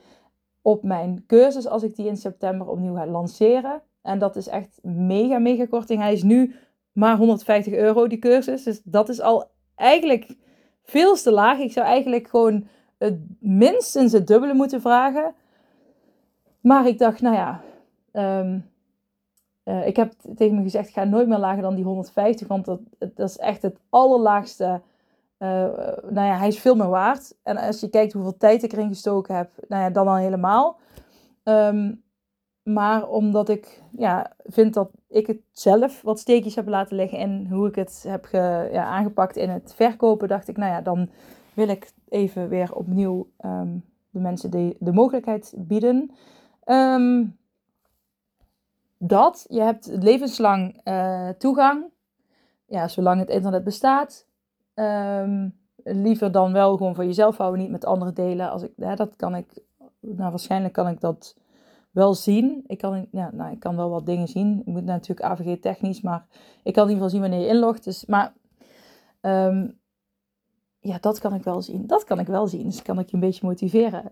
op 0.63 0.83
mijn 0.83 1.23
cursus 1.27 1.67
als 1.67 1.83
ik 1.83 1.95
die 1.95 2.07
in 2.07 2.17
september 2.17 2.67
opnieuw 2.67 2.95
ga 2.95 3.07
lanceren. 3.07 3.81
En 4.01 4.19
dat 4.19 4.35
is 4.35 4.47
echt 4.47 4.79
mega, 4.81 5.37
mega 5.37 5.65
korting. 5.65 6.01
Hij 6.01 6.13
is 6.13 6.23
nu 6.23 6.55
maar 6.91 7.17
150 7.17 7.73
euro, 7.73 8.07
die 8.07 8.19
cursus. 8.19 8.63
Dus 8.63 8.81
dat 8.83 9.09
is 9.09 9.21
al 9.21 9.51
eigenlijk 9.75 10.35
veel 10.83 11.15
te 11.15 11.31
laag. 11.31 11.59
Ik 11.59 11.71
zou 11.71 11.85
eigenlijk 11.85 12.27
gewoon 12.27 12.67
het 12.97 13.19
minstens 13.39 14.11
het 14.11 14.27
dubbele 14.27 14.53
moeten 14.53 14.81
vragen. 14.81 15.33
Maar 16.61 16.87
ik 16.87 16.97
dacht, 16.97 17.21
nou 17.21 17.35
ja, 17.35 17.61
um, 18.39 18.71
uh, 19.65 19.87
ik 19.87 19.95
heb 19.95 20.13
tegen 20.35 20.55
me 20.55 20.61
gezegd, 20.61 20.89
ga 20.89 21.03
nooit 21.03 21.27
meer 21.27 21.37
lager 21.37 21.61
dan 21.61 21.75
die 21.75 21.83
150, 21.83 22.47
want 22.47 22.65
dat, 22.65 22.79
dat 22.97 23.29
is 23.29 23.37
echt 23.37 23.61
het 23.61 23.79
allerlaagste. 23.89 24.81
Uh, 25.43 25.49
nou 26.09 26.27
ja, 26.27 26.37
hij 26.37 26.47
is 26.47 26.59
veel 26.59 26.75
meer 26.75 26.89
waard. 26.89 27.35
En 27.43 27.57
als 27.57 27.79
je 27.79 27.89
kijkt 27.89 28.13
hoeveel 28.13 28.37
tijd 28.37 28.63
ik 28.63 28.71
erin 28.71 28.87
gestoken 28.87 29.35
heb, 29.35 29.49
nou 29.67 29.83
ja, 29.83 29.89
dan 29.89 30.07
al 30.07 30.15
helemaal. 30.15 30.79
Um, 31.43 32.03
maar 32.63 33.07
omdat 33.07 33.49
ik 33.49 33.81
ja, 33.97 34.33
vind 34.43 34.73
dat 34.73 34.91
ik 35.07 35.27
het 35.27 35.41
zelf 35.51 36.01
wat 36.01 36.19
steekjes 36.19 36.55
heb 36.55 36.67
laten 36.67 36.95
liggen 36.95 37.17
in 37.17 37.47
hoe 37.49 37.67
ik 37.67 37.75
het 37.75 38.05
heb 38.07 38.27
ja, 38.71 38.85
aangepakt 38.85 39.35
in 39.35 39.49
het 39.49 39.73
verkopen, 39.75 40.27
dacht 40.27 40.47
ik, 40.47 40.57
nou 40.57 40.71
ja, 40.71 40.81
dan 40.81 41.09
wil 41.53 41.67
ik 41.67 41.91
even 42.09 42.49
weer 42.49 42.75
opnieuw 42.75 43.29
um, 43.45 43.85
de 44.09 44.19
mensen 44.19 44.51
de, 44.51 44.75
de 44.79 44.91
mogelijkheid 44.91 45.53
bieden. 45.57 46.11
Um, 46.65 47.37
dat, 48.97 49.45
je 49.49 49.61
hebt 49.61 49.87
levenslang 49.91 50.81
uh, 50.83 51.29
toegang, 51.29 51.85
ja, 52.65 52.87
zolang 52.87 53.19
het 53.19 53.29
internet 53.29 53.63
bestaat. 53.63 54.27
Um, 54.75 55.61
liever 55.83 56.31
dan 56.31 56.53
wel 56.53 56.77
gewoon 56.77 56.95
voor 56.95 57.05
jezelf 57.05 57.37
houden, 57.37 57.61
niet 57.61 57.71
met 57.71 57.85
anderen 57.85 58.13
delen. 58.13 58.51
Als 58.51 58.61
ik, 58.63 58.71
dat 58.75 59.15
kan 59.15 59.35
ik, 59.35 59.63
nou 59.99 60.29
waarschijnlijk 60.29 60.73
kan 60.73 60.87
ik 60.87 60.99
dat 60.99 61.35
wel 61.91 62.13
zien. 62.13 62.63
Ik 62.67 62.77
kan, 62.77 63.07
ja, 63.11 63.29
nou, 63.33 63.51
ik 63.51 63.59
kan 63.59 63.75
wel 63.75 63.89
wat 63.89 64.05
dingen 64.05 64.27
zien. 64.27 64.59
Ik 64.59 64.65
moet 64.65 64.83
natuurlijk 64.83 65.27
AVG 65.27 65.59
technisch, 65.59 66.01
maar 66.01 66.25
ik 66.63 66.73
kan 66.73 66.83
in 66.83 66.93
ieder 66.93 67.03
geval 67.03 67.09
zien 67.09 67.21
wanneer 67.21 67.39
je 67.39 67.53
inlogt. 67.53 67.83
Dus, 67.83 68.05
maar 68.05 68.33
um, 69.21 69.79
ja, 70.79 70.97
dat 70.99 71.19
kan 71.19 71.33
ik 71.33 71.43
wel 71.43 71.61
zien. 71.61 71.87
Dat 71.87 72.03
kan 72.03 72.19
ik 72.19 72.27
wel 72.27 72.47
zien. 72.47 72.63
Dus 72.63 72.81
kan 72.81 72.99
ik 72.99 73.09
je 73.09 73.13
een 73.13 73.19
beetje 73.19 73.47
motiveren. 73.47 74.11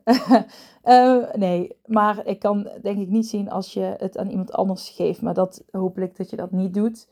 uh, 0.84 1.34
nee, 1.46 1.78
maar 1.86 2.26
ik 2.26 2.40
kan 2.40 2.70
denk 2.82 3.00
ik 3.00 3.08
niet 3.08 3.28
zien 3.28 3.50
als 3.50 3.74
je 3.74 3.96
het 3.98 4.18
aan 4.18 4.30
iemand 4.30 4.52
anders 4.52 4.90
geeft. 4.90 5.22
Maar 5.22 5.34
dat 5.34 5.64
hopelijk 5.72 6.18
dat 6.18 6.30
je 6.30 6.36
dat 6.36 6.52
niet 6.52 6.74
doet. 6.74 7.10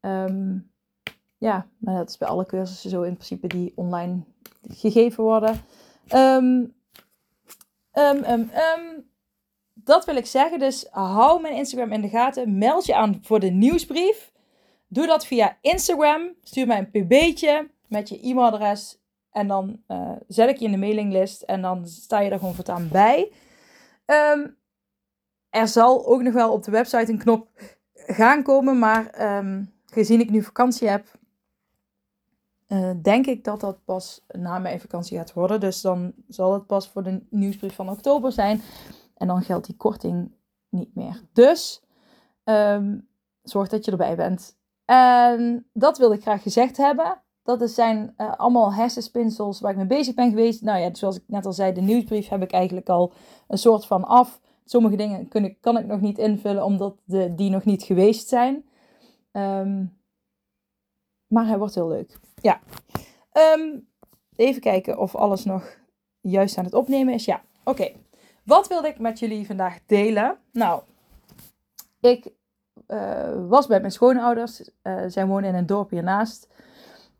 Um, 0.00 0.71
ja, 1.42 1.66
maar 1.78 1.94
dat 1.94 2.08
is 2.08 2.18
bij 2.18 2.28
alle 2.28 2.46
cursussen 2.46 2.90
zo 2.90 3.02
in 3.02 3.14
principe 3.14 3.46
die 3.46 3.72
online 3.74 4.24
gegeven 4.68 5.24
worden. 5.24 5.60
Um, 6.14 6.74
um, 7.92 8.50
dat 9.74 10.04
wil 10.04 10.16
ik 10.16 10.26
zeggen. 10.26 10.58
Dus 10.58 10.86
hou 10.90 11.40
mijn 11.40 11.54
Instagram 11.54 11.92
in 11.92 12.00
de 12.00 12.08
gaten. 12.08 12.58
Meld 12.58 12.86
je 12.86 12.94
aan 12.94 13.18
voor 13.22 13.40
de 13.40 13.50
nieuwsbrief. 13.50 14.32
Doe 14.88 15.06
dat 15.06 15.26
via 15.26 15.58
Instagram. 15.60 16.34
Stuur 16.42 16.66
mij 16.66 16.78
een 16.78 16.90
pb'tje 16.90 17.70
met 17.88 18.08
je 18.08 18.20
e-mailadres. 18.20 19.00
En 19.30 19.48
dan 19.48 19.82
uh, 19.88 20.10
zet 20.28 20.48
ik 20.48 20.56
je 20.56 20.64
in 20.64 20.72
de 20.72 20.78
mailinglist. 20.78 21.42
En 21.42 21.62
dan 21.62 21.86
sta 21.86 22.20
je 22.20 22.30
er 22.30 22.38
gewoon 22.38 22.54
voortaan 22.54 22.88
bij. 22.88 23.32
Er 25.50 25.68
zal 25.68 26.06
ook 26.06 26.22
nog 26.22 26.34
wel 26.34 26.52
op 26.52 26.62
de 26.62 26.70
website 26.70 27.12
een 27.12 27.18
knop 27.18 27.48
gaan 27.94 28.42
komen. 28.42 28.78
Maar 28.78 29.10
gezien 29.86 30.20
ik 30.20 30.30
nu 30.30 30.42
vakantie 30.42 30.88
heb, 30.88 31.20
uh, 32.68 32.90
denk 33.02 33.26
ik 33.26 33.44
dat 33.44 33.60
dat 33.60 33.84
pas 33.84 34.24
na 34.28 34.58
mijn 34.58 34.80
vakantie 34.80 35.18
gaat 35.18 35.32
worden. 35.32 35.60
Dus 35.60 35.80
dan 35.80 36.12
zal 36.28 36.52
het 36.52 36.66
pas 36.66 36.88
voor 36.88 37.02
de 37.02 37.26
nieuwsbrief 37.30 37.74
van 37.74 37.90
oktober 37.90 38.32
zijn. 38.32 38.60
En 39.14 39.26
dan 39.26 39.42
geldt 39.42 39.66
die 39.66 39.76
korting 39.76 40.32
niet 40.68 40.94
meer. 40.94 41.22
Dus 41.32 41.82
um, 42.44 43.08
zorg 43.42 43.68
dat 43.68 43.84
je 43.84 43.90
erbij 43.90 44.16
bent. 44.16 44.56
En 44.84 45.66
dat 45.72 45.98
wilde 45.98 46.14
ik 46.14 46.22
graag 46.22 46.42
gezegd 46.42 46.76
hebben. 46.76 47.22
Dat 47.42 47.70
zijn 47.70 48.14
uh, 48.16 48.34
allemaal 48.36 48.74
hersenspinsels 48.74 49.60
waar 49.60 49.70
ik 49.70 49.76
mee 49.76 49.86
bezig 49.86 50.14
ben 50.14 50.28
geweest. 50.28 50.62
Nou 50.62 50.78
ja, 50.78 50.94
zoals 50.94 51.16
ik 51.16 51.22
net 51.26 51.46
al 51.46 51.52
zei, 51.52 51.72
de 51.72 51.80
nieuwsbrief 51.80 52.28
heb 52.28 52.42
ik 52.42 52.52
eigenlijk 52.52 52.88
al 52.88 53.12
een 53.48 53.58
soort 53.58 53.86
van 53.86 54.04
af. 54.04 54.40
Sommige 54.64 54.96
dingen 54.96 55.28
kan 55.60 55.76
ik 55.78 55.86
nog 55.86 56.00
niet 56.00 56.18
invullen 56.18 56.64
omdat 56.64 56.94
die 57.36 57.50
nog 57.50 57.64
niet 57.64 57.82
geweest 57.82 58.28
zijn. 58.28 58.64
Um, 59.32 60.00
maar 61.26 61.46
hij 61.46 61.58
wordt 61.58 61.74
heel 61.74 61.88
leuk. 61.88 62.20
Ja. 62.42 62.60
Um, 63.56 63.88
even 64.36 64.60
kijken 64.60 64.98
of 64.98 65.14
alles 65.14 65.44
nog 65.44 65.78
juist 66.20 66.58
aan 66.58 66.64
het 66.64 66.74
opnemen 66.74 67.14
is. 67.14 67.24
Ja, 67.24 67.42
oké. 67.64 67.92
Wat 68.44 68.68
wilde 68.68 68.88
ik 68.88 68.98
met 68.98 69.18
jullie 69.18 69.46
vandaag 69.46 69.78
delen? 69.86 70.38
Nou, 70.52 70.82
ik 72.00 72.32
uh, 72.88 73.48
was 73.48 73.66
bij 73.66 73.80
mijn 73.80 73.92
schoonouders. 73.92 74.70
Uh, 74.82 75.02
zij 75.06 75.26
wonen 75.26 75.48
in 75.48 75.54
een 75.54 75.66
dorp 75.66 75.90
hiernaast. 75.90 76.48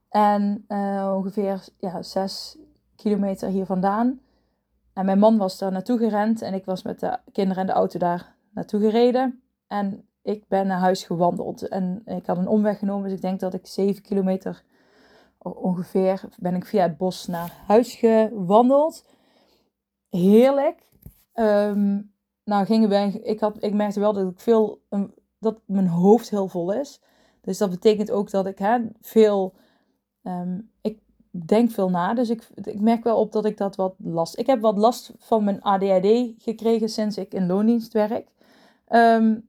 En 0.08 0.64
uh, 0.68 1.12
ongeveer 1.16 1.64
ja, 1.78 2.02
zes 2.02 2.56
kilometer 2.96 3.48
hier 3.48 3.66
vandaan. 3.66 4.20
En 4.92 5.04
mijn 5.04 5.18
man 5.18 5.38
was 5.38 5.58
daar 5.58 5.72
naartoe 5.72 5.98
gerend. 5.98 6.42
En 6.42 6.54
ik 6.54 6.64
was 6.64 6.82
met 6.82 7.00
de 7.00 7.18
kinderen 7.32 7.60
en 7.60 7.66
de 7.66 7.72
auto 7.72 7.98
daar 7.98 8.34
naartoe 8.50 8.80
gereden. 8.80 9.42
En 9.66 10.08
ik 10.22 10.48
ben 10.48 10.66
naar 10.66 10.78
huis 10.78 11.04
gewandeld. 11.04 11.68
En 11.68 12.02
ik 12.04 12.26
had 12.26 12.36
een 12.36 12.48
omweg 12.48 12.78
genomen. 12.78 13.04
Dus 13.04 13.12
ik 13.12 13.22
denk 13.22 13.40
dat 13.40 13.54
ik 13.54 13.66
zeven 13.66 14.02
kilometer 14.02 14.62
ongeveer 15.42 16.28
ben 16.38 16.54
ik 16.54 16.66
via 16.66 16.82
het 16.82 16.96
bos 16.96 17.26
naar 17.26 17.62
huis 17.66 17.94
gewandeld. 17.94 19.04
Heerlijk. 20.08 20.88
Um, 21.34 22.12
nou, 22.44 22.66
gingen 22.66 22.88
wij, 22.88 23.10
ik, 23.10 23.40
had, 23.40 23.62
ik 23.62 23.72
merkte 23.72 24.00
wel 24.00 24.12
dat 24.12 24.30
ik 24.30 24.40
veel, 24.40 24.82
dat 25.38 25.60
mijn 25.66 25.86
hoofd 25.86 26.30
heel 26.30 26.48
vol 26.48 26.72
is. 26.72 27.00
Dus 27.40 27.58
dat 27.58 27.70
betekent 27.70 28.10
ook 28.10 28.30
dat 28.30 28.46
ik 28.46 28.58
veel, 29.00 29.54
um, 30.22 30.70
ik 30.80 30.98
denk 31.46 31.70
veel 31.70 31.90
na. 31.90 32.14
Dus 32.14 32.30
ik, 32.30 32.48
ik 32.54 32.80
merk 32.80 33.04
wel 33.04 33.18
op 33.18 33.32
dat 33.32 33.44
ik 33.44 33.56
dat 33.56 33.76
wat 33.76 33.94
last. 33.98 34.38
Ik 34.38 34.46
heb 34.46 34.60
wat 34.60 34.78
last 34.78 35.12
van 35.18 35.44
mijn 35.44 35.62
ADHD 35.62 36.34
gekregen 36.38 36.88
sinds 36.88 37.16
ik 37.16 37.34
in 37.34 37.46
loondienst 37.46 37.92
werk. 37.92 38.28
Um, 38.88 39.48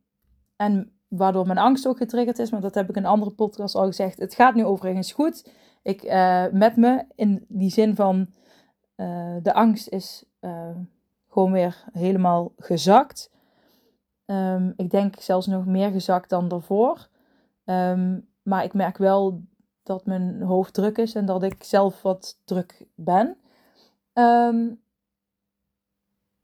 en 0.55 0.91
waardoor 1.07 1.45
mijn 1.45 1.57
angst 1.57 1.87
ook 1.87 1.97
getriggerd 1.97 2.39
is. 2.39 2.49
Maar 2.49 2.61
dat 2.61 2.75
heb 2.75 2.89
ik 2.89 2.95
in 2.95 3.03
een 3.03 3.09
andere 3.09 3.31
podcast 3.31 3.75
al 3.75 3.85
gezegd. 3.85 4.19
Het 4.19 4.35
gaat 4.35 4.55
nu 4.55 4.65
overigens 4.65 5.11
goed. 5.11 5.49
Ik, 5.83 6.03
uh, 6.03 6.45
met 6.51 6.75
me 6.75 7.05
in 7.15 7.45
die 7.47 7.69
zin 7.69 7.95
van 7.95 8.27
uh, 8.95 9.35
de 9.41 9.53
angst 9.53 9.87
is 9.87 10.25
uh, 10.41 10.69
gewoon 11.29 11.51
weer 11.51 11.83
helemaal 11.91 12.51
gezakt. 12.57 13.31
Um, 14.25 14.73
ik 14.75 14.89
denk 14.89 15.15
zelfs 15.19 15.47
nog 15.47 15.65
meer 15.65 15.91
gezakt 15.91 16.29
dan 16.29 16.47
daarvoor. 16.47 17.07
Um, 17.65 18.27
maar 18.43 18.63
ik 18.63 18.73
merk 18.73 18.97
wel 18.97 19.41
dat 19.83 20.05
mijn 20.05 20.41
hoofd 20.41 20.73
druk 20.73 20.97
is 20.97 21.15
en 21.15 21.25
dat 21.25 21.43
ik 21.43 21.63
zelf 21.63 22.01
wat 22.01 22.39
druk 22.45 22.85
ben. 22.95 23.37
Um, 24.13 24.81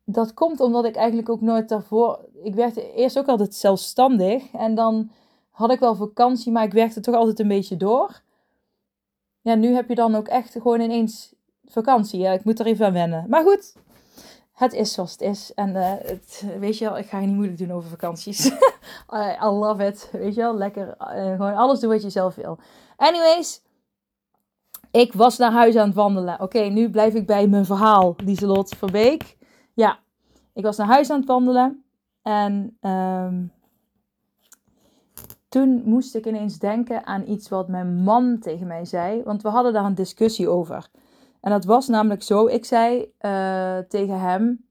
dat 0.04 0.34
komt 0.34 0.60
omdat 0.60 0.86
ik 0.86 0.96
eigenlijk 0.96 1.30
ook 1.30 1.42
nooit 1.42 1.70
daarvoor. 1.70 2.26
Ik 2.44 2.56
werkte 2.56 2.94
eerst 2.94 3.18
ook 3.18 3.28
altijd 3.28 3.56
zelfstandig. 3.56 4.52
En 4.54 4.76
dan 4.76 5.12
had 5.50 5.72
ik 5.72 5.80
wel 5.80 5.96
vakantie, 5.96 6.52
maar 6.52 6.64
ik 6.64 6.74
werkte 6.74 7.00
toch 7.00 7.16
altijd 7.16 7.40
een 7.40 7.48
beetje 7.48 7.78
door. 7.78 8.22
Ja, 9.50 9.56
nu 9.56 9.74
heb 9.74 9.90
je 9.90 9.96
dan 9.96 10.16
ook 10.16 10.28
echt 10.28 10.52
gewoon 10.52 10.80
ineens 10.80 11.34
vakantie. 11.66 12.20
Ja, 12.20 12.32
ik 12.32 12.44
moet 12.44 12.60
er 12.60 12.66
even 12.66 12.86
aan 12.86 12.94
wennen. 12.94 13.26
Maar 13.30 13.44
goed, 13.44 13.76
het 14.54 14.74
is 14.74 14.94
zoals 14.94 15.12
het 15.12 15.22
is. 15.22 15.54
En 15.54 15.70
uh, 15.70 15.94
het, 16.02 16.46
weet 16.60 16.78
je 16.78 16.86
wel, 16.86 16.98
ik 16.98 17.06
ga 17.06 17.20
je 17.20 17.28
niet 17.28 17.36
moeilijk 17.36 17.58
doen 17.58 17.72
over 17.72 17.90
vakanties. 17.90 18.46
I, 19.42 19.46
love 19.46 19.86
it. 19.86 20.10
Weet 20.12 20.36
je 20.36 20.42
wel, 20.42 20.58
lekker. 20.58 20.88
Uh, 20.88 21.32
gewoon 21.32 21.56
alles 21.56 21.80
doen 21.80 21.90
wat 21.90 22.02
je 22.02 22.10
zelf 22.10 22.36
wil. 22.36 22.58
Anyways, 22.96 23.62
ik 24.92 25.14
was 25.14 25.38
naar 25.38 25.52
huis 25.52 25.76
aan 25.76 25.88
het 25.88 25.96
wandelen. 25.96 26.42
Oké, 26.42 26.60
nu 26.60 26.90
blijf 26.90 27.14
ik 27.14 27.26
bij 27.26 27.48
mijn 27.48 27.66
verhaal, 27.66 28.16
Lieselot 28.18 28.76
Verbeek. 28.78 29.38
Ja, 29.74 30.00
ik 30.54 30.64
was 30.64 30.78
naar 30.78 30.88
huis 30.88 31.10
aan 31.10 31.20
het 31.20 31.28
wandelen. 31.28 31.84
En 32.22 32.78
um, 32.82 33.52
toen 35.50 35.82
moest 35.86 36.16
ik 36.16 36.26
ineens 36.26 36.60
denken 36.60 37.06
aan 37.06 37.28
iets 37.28 37.50
wat 37.50 37.68
mijn 37.68 37.96
man 37.96 38.40
tegen 38.40 38.68
mij 38.68 38.86
zei. 38.86 39.24
Want 39.24 39.42
we 39.42 39.50
hadden 39.50 39.74
daar 39.74 39.86
een 39.86 39.96
discussie 39.96 40.50
over. 40.50 40.90
En 41.42 41.52
dat 41.52 41.66
was 41.66 41.88
namelijk 41.88 42.24
zo. 42.24 42.48
Ik 42.48 42.66
zei 42.66 43.14
uh, 43.22 43.78
tegen 43.78 44.20
hem. 44.20 44.68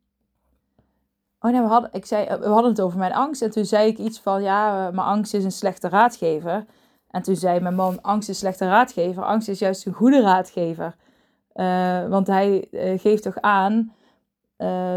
Oh 1.40 1.50
nee, 1.50 1.60
we 1.60 1.66
hadden, 1.66 1.90
ik 1.92 2.06
zei, 2.06 2.26
we 2.26 2.46
hadden 2.48 2.70
het 2.70 2.80
over 2.80 2.98
mijn 2.98 3.12
angst. 3.12 3.42
En 3.42 3.50
toen 3.50 3.64
zei 3.64 3.88
ik 3.88 3.98
iets 3.98 4.20
van: 4.20 4.42
Ja, 4.42 4.90
mijn 4.90 5.06
angst 5.06 5.34
is 5.34 5.44
een 5.44 5.52
slechte 5.52 5.88
raadgever. 5.88 6.64
En 7.10 7.22
toen 7.22 7.36
zei 7.36 7.60
mijn 7.60 7.74
man: 7.74 8.02
Angst 8.02 8.28
is 8.28 8.34
een 8.34 8.40
slechte 8.40 8.64
raadgever. 8.64 9.24
Angst 9.24 9.48
is 9.48 9.58
juist 9.58 9.86
een 9.86 9.92
goede 9.92 10.20
raadgever. 10.20 10.96
Want 12.08 12.26
hij 12.26 12.68
geeft 12.96 13.22
toch 13.22 13.40
aan 13.40 13.92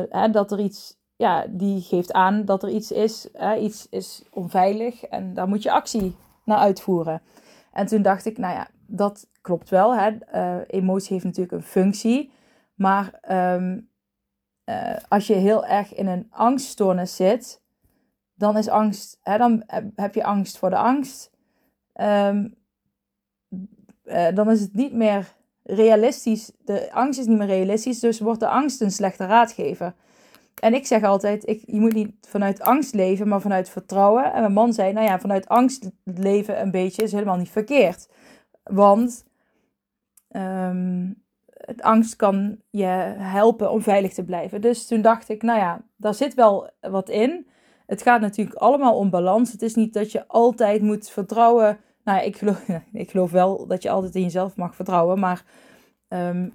hè, 0.09 0.29
dat 0.29 0.51
er 0.51 0.59
iets. 0.59 0.99
Ja, 1.21 1.45
die 1.49 1.81
geeft 1.81 2.13
aan 2.13 2.45
dat 2.45 2.63
er 2.63 2.69
iets 2.69 2.91
is. 2.91 3.27
iets 3.59 3.87
is 3.89 4.23
onveilig. 4.31 5.03
En 5.03 5.33
daar 5.33 5.47
moet 5.47 5.63
je 5.63 5.71
actie 5.71 6.15
naar 6.45 6.57
uitvoeren. 6.57 7.21
En 7.73 7.85
toen 7.85 8.01
dacht 8.01 8.25
ik: 8.25 8.37
Nou 8.37 8.53
ja, 8.53 8.67
dat 8.87 9.27
klopt 9.41 9.69
wel. 9.69 9.95
Hè? 9.95 10.11
Uh, 10.35 10.61
emotie 10.67 11.13
heeft 11.13 11.25
natuurlijk 11.25 11.51
een 11.51 11.63
functie. 11.63 12.31
Maar 12.75 13.19
um, 13.55 13.89
uh, 14.65 14.95
als 15.07 15.27
je 15.27 15.33
heel 15.33 15.65
erg 15.65 15.93
in 15.93 16.07
een 16.07 16.27
angststoornis 16.29 17.15
zit, 17.15 17.61
dan 18.33 18.57
is 18.57 18.69
angst, 18.69 19.19
hè, 19.21 19.37
dan 19.37 19.63
heb 19.95 20.15
je 20.15 20.23
angst 20.23 20.57
voor 20.57 20.69
de 20.69 20.77
angst. 20.77 21.31
Um, 22.01 22.55
uh, 24.03 24.27
dan 24.33 24.51
is 24.51 24.61
het 24.61 24.73
niet 24.73 24.93
meer 24.93 25.35
realistisch. 25.63 26.51
De 26.63 26.91
angst 26.91 27.19
is 27.19 27.25
niet 27.25 27.37
meer 27.37 27.47
realistisch, 27.47 27.99
dus 27.99 28.19
wordt 28.19 28.39
de 28.39 28.47
angst 28.47 28.81
een 28.81 28.91
slechte 28.91 29.25
raadgever. 29.25 29.93
En 30.61 30.73
ik 30.73 30.85
zeg 30.85 31.03
altijd, 31.03 31.47
ik, 31.47 31.63
je 31.65 31.79
moet 31.79 31.93
niet 31.93 32.13
vanuit 32.21 32.61
angst 32.61 32.93
leven, 32.93 33.27
maar 33.27 33.41
vanuit 33.41 33.69
vertrouwen. 33.69 34.33
En 34.33 34.41
mijn 34.41 34.53
man 34.53 34.73
zei, 34.73 34.93
nou 34.93 35.07
ja, 35.07 35.19
vanuit 35.19 35.47
angst 35.47 35.89
leven 36.03 36.61
een 36.61 36.71
beetje 36.71 37.03
is 37.03 37.11
helemaal 37.11 37.37
niet 37.37 37.49
verkeerd. 37.49 38.09
Want 38.63 39.25
het 41.65 41.81
angst 41.81 42.15
kan 42.15 42.57
je 42.69 42.85
helpen 43.17 43.71
om 43.71 43.81
veilig 43.81 44.13
te 44.13 44.23
blijven. 44.23 44.61
Dus 44.61 44.87
toen 44.87 45.01
dacht 45.01 45.29
ik, 45.29 45.41
nou 45.41 45.59
ja, 45.59 45.81
daar 45.95 46.13
zit 46.13 46.33
wel 46.33 46.69
wat 46.79 47.09
in. 47.09 47.47
Het 47.85 48.01
gaat 48.01 48.21
natuurlijk 48.21 48.57
allemaal 48.57 48.97
om 48.97 49.09
balans. 49.09 49.51
Het 49.51 49.61
is 49.61 49.75
niet 49.75 49.93
dat 49.93 50.11
je 50.11 50.27
altijd 50.27 50.81
moet 50.81 51.09
vertrouwen. 51.09 51.79
Nou 52.03 52.17
ja, 52.17 52.23
ik 52.23 52.37
geloof, 52.37 52.67
ik 52.93 53.11
geloof 53.11 53.31
wel 53.31 53.67
dat 53.67 53.83
je 53.83 53.89
altijd 53.89 54.15
in 54.15 54.21
jezelf 54.21 54.55
mag 54.55 54.75
vertrouwen. 54.75 55.19
Maar 55.19 55.43
ehm, 56.07 56.49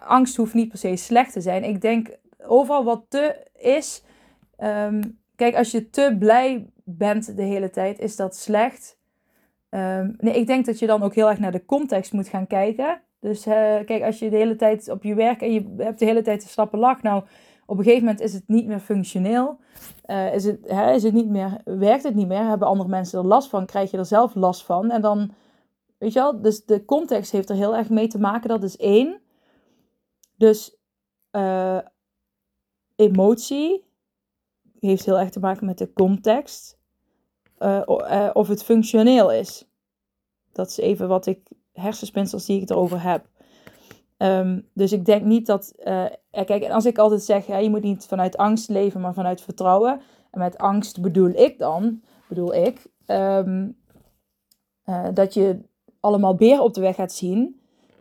angst 0.00 0.36
hoeft 0.36 0.54
niet 0.54 0.68
per 0.68 0.78
se 0.78 0.96
slecht 0.96 1.32
te 1.32 1.40
zijn. 1.40 1.64
Ik 1.64 1.80
denk 1.80 2.08
overal 2.48 2.84
wat 2.84 3.04
te 3.08 3.46
is. 3.54 4.02
Ehm, 4.56 5.02
kijk, 5.36 5.54
als 5.56 5.70
je 5.70 5.90
te 5.90 6.16
blij 6.18 6.70
bent 6.84 7.36
de 7.36 7.42
hele 7.42 7.70
tijd, 7.70 7.98
is 7.98 8.16
dat 8.16 8.36
slecht. 8.36 8.98
Um, 9.70 10.14
nee, 10.18 10.34
ik 10.34 10.46
denk 10.46 10.66
dat 10.66 10.78
je 10.78 10.86
dan 10.86 11.02
ook 11.02 11.14
heel 11.14 11.28
erg 11.28 11.38
naar 11.38 11.52
de 11.52 11.64
context 11.64 12.12
moet 12.12 12.28
gaan 12.28 12.46
kijken. 12.46 13.00
Dus 13.20 13.46
uh, 13.46 13.54
kijk, 13.84 14.02
als 14.02 14.18
je 14.18 14.30
de 14.30 14.36
hele 14.36 14.56
tijd 14.56 14.88
op 14.88 15.02
je 15.02 15.14
werk 15.14 15.40
en 15.40 15.52
je 15.52 15.74
hebt 15.76 15.98
de 15.98 16.04
hele 16.04 16.22
tijd 16.22 16.42
een 16.42 16.48
slappe 16.48 16.76
lach, 16.76 17.02
nou, 17.02 17.24
op 17.66 17.78
een 17.78 17.84
gegeven 17.84 18.04
moment 18.04 18.22
is 18.22 18.32
het 18.32 18.42
niet 18.46 18.66
meer 18.66 18.80
functioneel. 18.80 19.58
Uh, 20.06 20.34
is, 20.34 20.44
het, 20.44 20.58
hè, 20.66 20.92
is 20.92 21.02
het 21.02 21.12
niet 21.12 21.28
meer, 21.28 21.60
werkt 21.64 22.02
het 22.02 22.14
niet 22.14 22.28
meer? 22.28 22.44
Hebben 22.44 22.68
andere 22.68 22.88
mensen 22.88 23.18
er 23.18 23.26
last 23.26 23.48
van? 23.48 23.66
Krijg 23.66 23.90
je 23.90 23.98
er 23.98 24.04
zelf 24.04 24.34
last 24.34 24.64
van? 24.64 24.90
En 24.90 25.00
dan, 25.00 25.30
weet 25.98 26.12
je 26.12 26.18
wel, 26.18 26.42
dus 26.42 26.64
de 26.64 26.84
context 26.84 27.32
heeft 27.32 27.50
er 27.50 27.56
heel 27.56 27.76
erg 27.76 27.90
mee 27.90 28.08
te 28.08 28.18
maken. 28.18 28.48
Dat 28.48 28.62
is 28.62 28.76
één. 28.76 29.20
Dus 30.36 30.76
uh, 31.32 31.78
emotie 32.96 33.84
heeft 34.80 35.04
heel 35.04 35.18
erg 35.18 35.30
te 35.30 35.40
maken 35.40 35.66
met 35.66 35.78
de 35.78 35.92
context. 35.92 36.78
Uh, 37.58 38.30
of 38.32 38.48
het 38.48 38.64
functioneel 38.64 39.32
is. 39.32 39.68
Dat 40.52 40.68
is 40.68 40.76
even 40.76 41.08
wat 41.08 41.26
ik, 41.26 41.48
hersenspinsels 41.72 42.46
die 42.46 42.60
ik 42.60 42.70
erover 42.70 43.02
heb. 43.02 43.28
Um, 44.18 44.68
dus 44.74 44.92
ik 44.92 45.04
denk 45.04 45.24
niet 45.24 45.46
dat. 45.46 45.74
Uh, 45.78 46.06
kijk, 46.30 46.70
als 46.70 46.86
ik 46.86 46.98
altijd 46.98 47.22
zeg, 47.22 47.46
je 47.46 47.70
moet 47.70 47.82
niet 47.82 48.06
vanuit 48.06 48.36
angst 48.36 48.68
leven, 48.68 49.00
maar 49.00 49.14
vanuit 49.14 49.40
vertrouwen. 49.40 50.00
En 50.30 50.38
met 50.38 50.58
angst 50.58 51.00
bedoel 51.00 51.28
ik 51.28 51.58
dan, 51.58 52.02
bedoel 52.28 52.54
ik, 52.54 52.86
uh, 53.06 53.64
dat 55.14 55.34
je 55.34 55.60
allemaal 56.00 56.34
beren 56.34 56.62
op 56.62 56.74
de 56.74 56.80
weg 56.80 56.94
gaat 56.94 57.12
zien, 57.12 57.60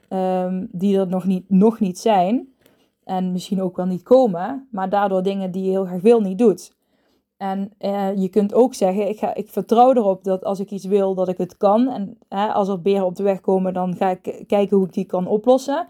um, 0.10 0.68
die 0.72 0.98
er 1.00 1.08
nog 1.08 1.26
niet, 1.26 1.50
nog 1.50 1.80
niet 1.80 2.00
zijn. 2.00 2.55
En 3.06 3.32
misschien 3.32 3.62
ook 3.62 3.78
wel 3.78 3.86
niet 3.86 4.04
komen, 4.04 4.68
maar 4.72 4.90
daardoor 4.90 5.24
dingen 5.24 5.52
die 5.52 5.64
je 5.64 5.70
heel 5.70 5.86
graag 5.86 6.02
wil 6.02 6.22
niet 6.22 6.38
doet. 6.38 6.76
En 7.38 7.72
uh, 7.80 8.16
je 8.16 8.30
kunt 8.30 8.54
ook 8.54 8.74
zeggen, 8.74 9.10
ik, 9.10 9.20
ga, 9.20 9.34
ik 9.34 9.50
vertrouw 9.50 9.94
erop 9.94 10.24
dat 10.24 10.44
als 10.44 10.60
ik 10.60 10.72
iets 10.72 10.86
wil, 10.86 11.16
dat 11.16 11.28
ik 11.28 11.38
het 11.38 11.58
kan. 11.58 11.88
En 11.90 12.18
hè, 12.30 12.48
als 12.48 12.68
er 12.68 12.82
beren 12.82 13.06
op 13.06 13.16
de 13.16 13.24
weg 13.24 13.42
komen, 13.42 13.74
dan 13.74 13.96
ga 13.96 14.10
ik 14.10 14.44
kijken 14.48 14.78
hoe 14.78 14.86
ik 14.86 14.94
die 14.94 15.06
kan 15.06 15.28
oplossen. 15.28 15.88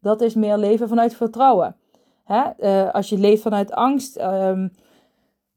Dat 0.00 0.20
is 0.20 0.34
meer 0.34 0.56
leven 0.56 0.88
vanuit 0.88 1.14
vertrouwen. 1.16 1.76
Hè? 2.24 2.42
Uh, 2.58 2.92
als 2.94 3.08
je 3.08 3.18
leeft 3.18 3.42
vanuit 3.42 3.72
angst, 3.72 4.20
um, 4.20 4.72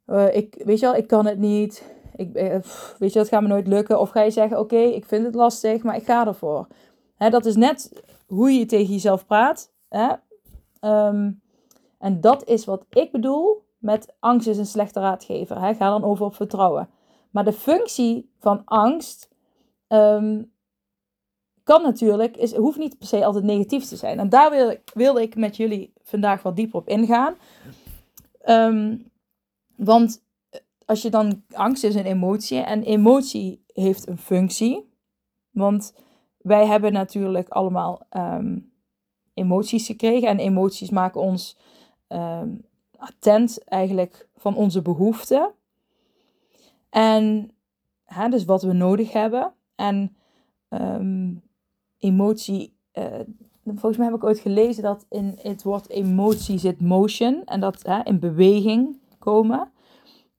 uh, 0.06 0.36
ik, 0.36 0.62
weet 0.66 0.80
je 0.80 0.86
wel, 0.86 0.96
ik 0.96 1.08
kan 1.08 1.26
het 1.26 1.38
niet. 1.38 1.96
Ik, 2.16 2.34
weet 2.98 3.14
je, 3.14 3.20
dat 3.20 3.28
gaat 3.28 3.42
me 3.42 3.48
nooit 3.48 3.68
lukken. 3.68 4.00
Of 4.00 4.10
ga 4.10 4.22
je 4.22 4.32
zeggen, 4.32 4.60
oké, 4.60 4.78
ik 4.78 5.06
vind 5.06 5.26
het 5.26 5.36
lastig, 5.36 5.84
maar 5.84 5.96
ik 5.96 6.06
ga 6.06 6.28
ervoor. 6.28 6.68
Hè, 7.16 7.30
dat 7.30 7.46
is 7.46 7.56
net 7.56 8.04
hoe 8.28 8.52
je 8.52 8.66
tegen 8.66 8.94
jezelf 8.94 9.26
praat. 9.26 9.72
Hè? 9.90 10.08
Um, 10.82 11.42
en 11.98 12.22
dat 12.22 12.48
is 12.48 12.66
wat 12.66 12.86
ik 12.90 13.12
bedoel 13.12 13.66
met 13.78 14.16
angst 14.20 14.48
is 14.48 14.58
een 14.58 14.66
slechte 14.66 15.00
raadgever. 15.00 15.62
Hè? 15.62 15.74
Ga 15.74 15.90
dan 15.90 16.04
over 16.04 16.26
op 16.26 16.36
vertrouwen. 16.36 16.90
Maar 17.32 17.44
de 17.44 17.54
functie 17.54 18.32
van 18.40 18.62
angst 18.66 19.30
um, 19.88 20.52
kan 21.64 21.82
natuurlijk, 21.82 22.38
is, 22.38 22.56
hoeft 22.56 22.78
niet 22.78 22.98
per 22.98 23.08
se 23.08 23.26
altijd 23.26 23.44
negatief 23.44 23.86
te 23.86 23.96
zijn. 23.96 24.20
En 24.20 24.30
daar 24.30 24.50
wil, 24.50 24.76
wilde 24.94 25.22
ik 25.22 25.36
met 25.36 25.58
jullie 25.58 25.94
vandaag 26.04 26.42
wat 26.42 26.56
dieper 26.56 26.80
op 26.80 26.88
ingaan. 26.88 27.36
Um, 28.46 29.12
want 29.76 30.24
als 30.86 31.02
je 31.02 31.10
dan, 31.10 31.44
angst 31.52 31.84
is 31.84 31.96
een 31.96 32.06
emotie 32.06 32.60
en 32.60 32.84
emotie 32.84 33.64
heeft 33.68 34.08
een 34.08 34.18
functie. 34.18 34.94
Want 35.52 35.94
wij 36.38 36.66
hebben 36.66 36.94
natuurlijk 36.94 37.50
allemaal 37.50 38.02
emoties 39.34 39.86
gekregen 39.86 40.28
en 40.28 40.40
emoties 40.40 40.90
maken 40.90 41.22
ons 41.22 41.58
um, 42.08 42.66
attent 42.98 43.64
eigenlijk 43.64 44.28
van 44.36 44.56
onze 44.56 44.82
behoeften. 44.82 45.52
En 46.90 47.52
hè, 48.04 48.30
dus 48.30 48.46
wat 48.46 48.64
we 48.64 48.74
nodig 48.74 49.12
hebben. 49.12 49.54
En 49.76 50.16
um, 50.70 51.42
emotie, 51.98 52.74
uh, 52.94 53.20
volgens 53.64 53.98
mij 53.98 54.06
heb 54.06 54.16
ik 54.16 54.24
ooit 54.24 54.40
gelezen 54.40 54.84
dat 54.84 55.06
in 55.10 55.38
het 55.42 55.64
woord 55.64 55.90
emotie 55.90 56.58
zit 56.58 56.82
motion. 56.82 57.44
En 57.46 57.60
dat 57.60 57.84
hè, 57.84 58.04
in 58.04 58.20
beweging 58.20 59.00
komen. 59.20 59.72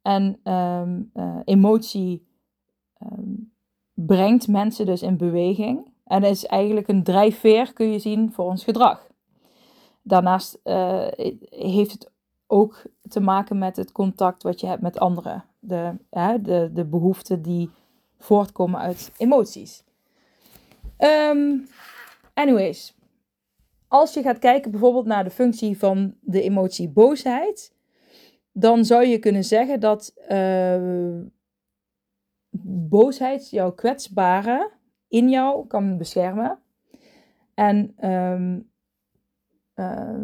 En 0.03 0.53
um, 0.53 1.11
uh, 1.15 1.37
emotie 1.45 2.27
brengt 3.95 4.49
mensen 4.49 4.87
dus 4.87 5.03
in 5.03 5.17
beweging. 5.17 5.92
En 6.13 6.25
is 6.25 6.47
eigenlijk 6.47 6.89
een 6.89 7.03
drijfveer, 7.03 7.73
kun 7.73 7.93
je 7.93 7.99
zien, 7.99 8.33
voor 8.33 8.45
ons 8.45 8.65
gedrag. 8.65 9.07
Daarnaast 10.03 10.59
uh, 10.65 11.07
heeft 11.51 11.93
het 11.93 12.11
ook 12.47 12.83
te 13.09 13.21
maken 13.21 13.59
met 13.59 13.77
het 13.77 13.93
contact 13.93 14.43
wat 14.43 14.61
je 14.61 14.67
hebt 14.67 14.83
met 14.83 14.99
anderen. 14.99 15.45
De, 15.59 15.95
hè, 16.11 16.41
de, 16.41 16.71
de 16.73 16.85
behoeften 16.85 17.43
die 17.43 17.71
voortkomen 18.19 18.81
uit 18.81 19.13
emoties. 19.17 19.85
Um, 20.99 21.69
anyways, 22.35 22.95
als 23.89 24.15
je 24.15 24.23
gaat 24.23 24.39
kijken 24.39 24.71
bijvoorbeeld 24.71 25.07
naar 25.07 25.25
de 25.25 25.31
functie 25.31 25.79
van 25.79 26.15
de 26.21 26.43
emotie 26.43 26.89
boosheid, 26.89 27.75
dan 28.53 28.85
zou 28.85 29.07
je 29.07 29.19
kunnen 29.19 29.45
zeggen 29.45 29.81
dat 29.81 30.15
uh, 30.29 31.21
boosheid 32.89 33.51
jouw 33.51 33.73
kwetsbare 33.73 34.81
in 35.13 35.29
jou 35.29 35.67
kan 35.67 35.99
beschermen 35.99 36.59
en 37.55 38.09
um, 38.11 38.71
uh, 39.77 40.19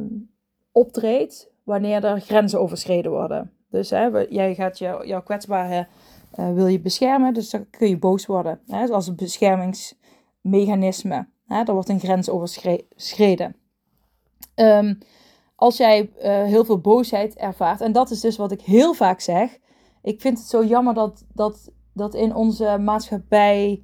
optreedt 0.73 1.51
wanneer 1.63 2.05
er 2.05 2.21
grenzen 2.21 2.61
overschreden 2.61 3.11
worden. 3.11 3.53
Dus 3.71 3.91
hè, 3.91 4.07
jij 4.29 4.55
gaat 4.55 4.79
jou, 4.79 5.07
jouw 5.07 5.23
kwetsbare 5.23 5.87
uh, 6.39 6.53
wil 6.53 6.67
je 6.67 6.81
beschermen, 6.81 7.35
dus 7.35 7.51
dan 7.51 7.71
kun 7.71 7.89
je 7.89 7.99
boos 7.99 8.27
worden. 8.27 8.61
Hè, 8.67 8.89
als 8.89 9.07
een 9.07 9.17
beschermingsmechanisme. 9.17 11.29
Hè, 11.47 11.63
er 11.63 11.73
wordt 11.73 11.89
een 11.89 12.01
grens 12.01 12.29
overschreden. 12.29 13.57
Um, 14.55 14.99
als 15.55 15.77
jij 15.77 16.11
uh, 16.17 16.23
heel 16.45 16.65
veel 16.65 16.81
boosheid 16.81 17.37
ervaart, 17.37 17.81
en 17.81 17.93
dat 17.93 18.11
is 18.11 18.21
dus 18.21 18.37
wat 18.37 18.53
ik 18.53 18.61
heel 18.61 18.95
vaak 18.95 19.21
zeg. 19.21 19.59
Ik 20.03 20.21
vind 20.21 20.39
het 20.39 20.47
zo 20.47 20.65
jammer 20.65 20.95
dat, 20.95 21.25
dat, 21.33 21.73
dat 21.93 22.15
in 22.15 22.35
onze 22.35 22.79
maatschappij 22.79 23.83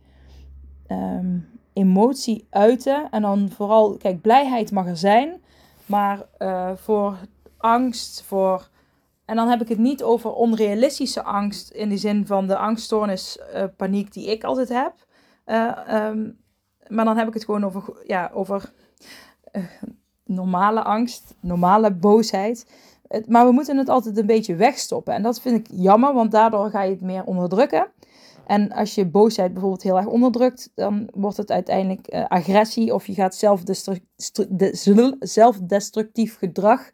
um, 0.91 1.49
emotie 1.73 2.47
uiten. 2.51 3.11
En 3.11 3.23
dan 3.23 3.51
vooral, 3.51 3.97
kijk, 3.97 4.21
blijheid 4.21 4.71
mag 4.71 4.87
er 4.87 4.97
zijn. 4.97 5.43
Maar 5.87 6.23
uh, 6.39 6.71
voor 6.75 7.17
angst, 7.57 8.23
voor. 8.23 8.69
En 9.25 9.37
dan 9.37 9.49
heb 9.49 9.61
ik 9.61 9.69
het 9.69 9.79
niet 9.79 10.03
over 10.03 10.33
onrealistische 10.33 11.23
angst 11.23 11.71
in 11.71 11.89
de 11.89 11.97
zin 11.97 12.27
van 12.27 12.47
de 12.47 12.57
angststoornis, 12.57 13.39
uh, 13.55 13.65
paniek 13.77 14.13
die 14.13 14.31
ik 14.31 14.45
altijd 14.45 14.69
heb. 14.69 14.93
Uh, 15.47 16.09
um, 16.09 16.37
maar 16.89 17.05
dan 17.05 17.17
heb 17.17 17.29
ik 17.29 17.35
het 17.35 17.45
gewoon 17.45 17.65
over, 17.65 17.83
ja, 18.07 18.31
over 18.35 18.73
normale 20.25 20.83
angst, 20.83 21.35
normale 21.41 21.93
boosheid. 21.93 22.67
Maar 23.27 23.47
we 23.47 23.53
moeten 23.53 23.77
het 23.77 23.89
altijd 23.89 24.17
een 24.17 24.27
beetje 24.27 24.55
wegstoppen. 24.55 25.15
En 25.15 25.23
dat 25.23 25.41
vind 25.41 25.57
ik 25.57 25.77
jammer, 25.81 26.15
want 26.15 26.31
daardoor 26.31 26.71
ga 26.71 26.83
je 26.83 26.91
het 26.91 27.01
meer 27.01 27.25
onderdrukken. 27.25 27.87
En 28.47 28.73
als 28.73 28.95
je 28.95 29.07
boosheid 29.07 29.53
bijvoorbeeld 29.53 29.83
heel 29.83 29.97
erg 29.97 30.07
onderdrukt, 30.07 30.71
dan 30.75 31.09
wordt 31.15 31.37
het 31.37 31.51
uiteindelijk 31.51 32.15
uh, 32.15 32.25
agressie 32.27 32.95
of 32.95 33.07
je 33.07 33.15
gaat 33.15 33.35
zelfdestructief 35.21 36.39
gedrag 36.39 36.91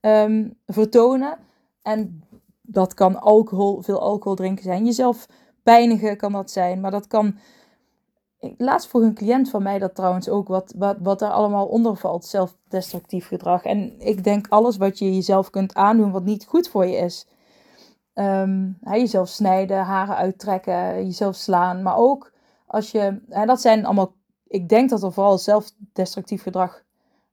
um, 0.00 0.58
vertonen. 0.66 1.38
En 1.82 2.22
dat 2.62 2.94
kan 2.94 3.20
alcohol, 3.20 3.82
veel 3.82 4.00
alcohol 4.00 4.36
drinken 4.36 4.64
zijn. 4.64 4.84
Jezelf 4.84 5.26
pijnigen 5.62 6.16
kan 6.16 6.32
dat 6.32 6.50
zijn, 6.50 6.80
maar 6.80 6.90
dat 6.90 7.06
kan. 7.06 7.36
Laatst 8.56 8.88
vroeg 8.88 9.02
een 9.02 9.14
cliënt 9.14 9.50
van 9.50 9.62
mij 9.62 9.78
dat 9.78 9.94
trouwens 9.94 10.28
ook, 10.28 10.48
wat, 10.48 10.74
wat, 10.76 10.96
wat 11.02 11.22
er 11.22 11.30
allemaal 11.30 11.66
onder 11.66 11.96
valt, 11.96 12.24
zelfdestructief 12.24 13.26
gedrag. 13.26 13.64
En 13.64 13.94
ik 13.98 14.24
denk 14.24 14.46
alles 14.48 14.76
wat 14.76 14.98
je 14.98 15.14
jezelf 15.14 15.50
kunt 15.50 15.74
aandoen 15.74 16.10
wat 16.10 16.24
niet 16.24 16.44
goed 16.44 16.68
voor 16.68 16.86
je 16.86 16.96
is. 16.96 17.26
Um, 18.14 18.78
jezelf 18.80 19.28
snijden, 19.28 19.78
haren 19.78 20.16
uittrekken, 20.16 21.04
jezelf 21.04 21.34
slaan. 21.34 21.82
Maar 21.82 21.96
ook 21.96 22.32
als 22.66 22.90
je, 22.90 23.20
hè, 23.28 23.46
dat 23.46 23.60
zijn 23.60 23.84
allemaal, 23.84 24.14
ik 24.46 24.68
denk 24.68 24.90
dat 24.90 25.02
er 25.02 25.12
vooral 25.12 25.38
zelfdestructief 25.38 26.42
gedrag 26.42 26.82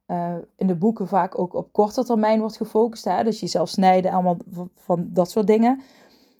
uh, 0.07 0.35
in 0.55 0.67
de 0.67 0.75
boeken 0.75 1.07
vaak 1.07 1.39
ook 1.39 1.53
op 1.53 1.73
korte 1.73 2.03
termijn 2.03 2.39
wordt 2.39 2.57
gefocust. 2.57 3.05
Hè? 3.05 3.23
Dus 3.23 3.39
jezelf 3.39 3.69
snijden, 3.69 4.11
allemaal 4.11 4.37
van, 4.75 5.09
dat 5.09 5.31
soort 5.31 5.47
dingen. 5.47 5.81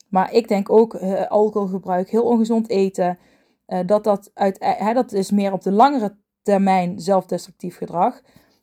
Maar 0.09 0.33
ik 0.33 0.47
denk 0.47 0.69
ook 0.69 0.93
uh, 0.93 1.27
alcoholgebruik, 1.27 2.09
heel 2.09 2.25
ongezond 2.25 2.69
eten. 2.69 3.17
Uh, 3.67 3.79
dat, 3.85 4.03
dat, 4.03 4.31
uit, 4.33 4.57
hè, 4.59 4.93
dat 4.93 5.11
is 5.11 5.31
meer 5.31 5.53
op 5.53 5.61
de 5.61 5.71
langere 5.71 6.15
termijn 6.41 6.99
zelfdestructief 6.99 7.77
gedrag. 7.77 8.21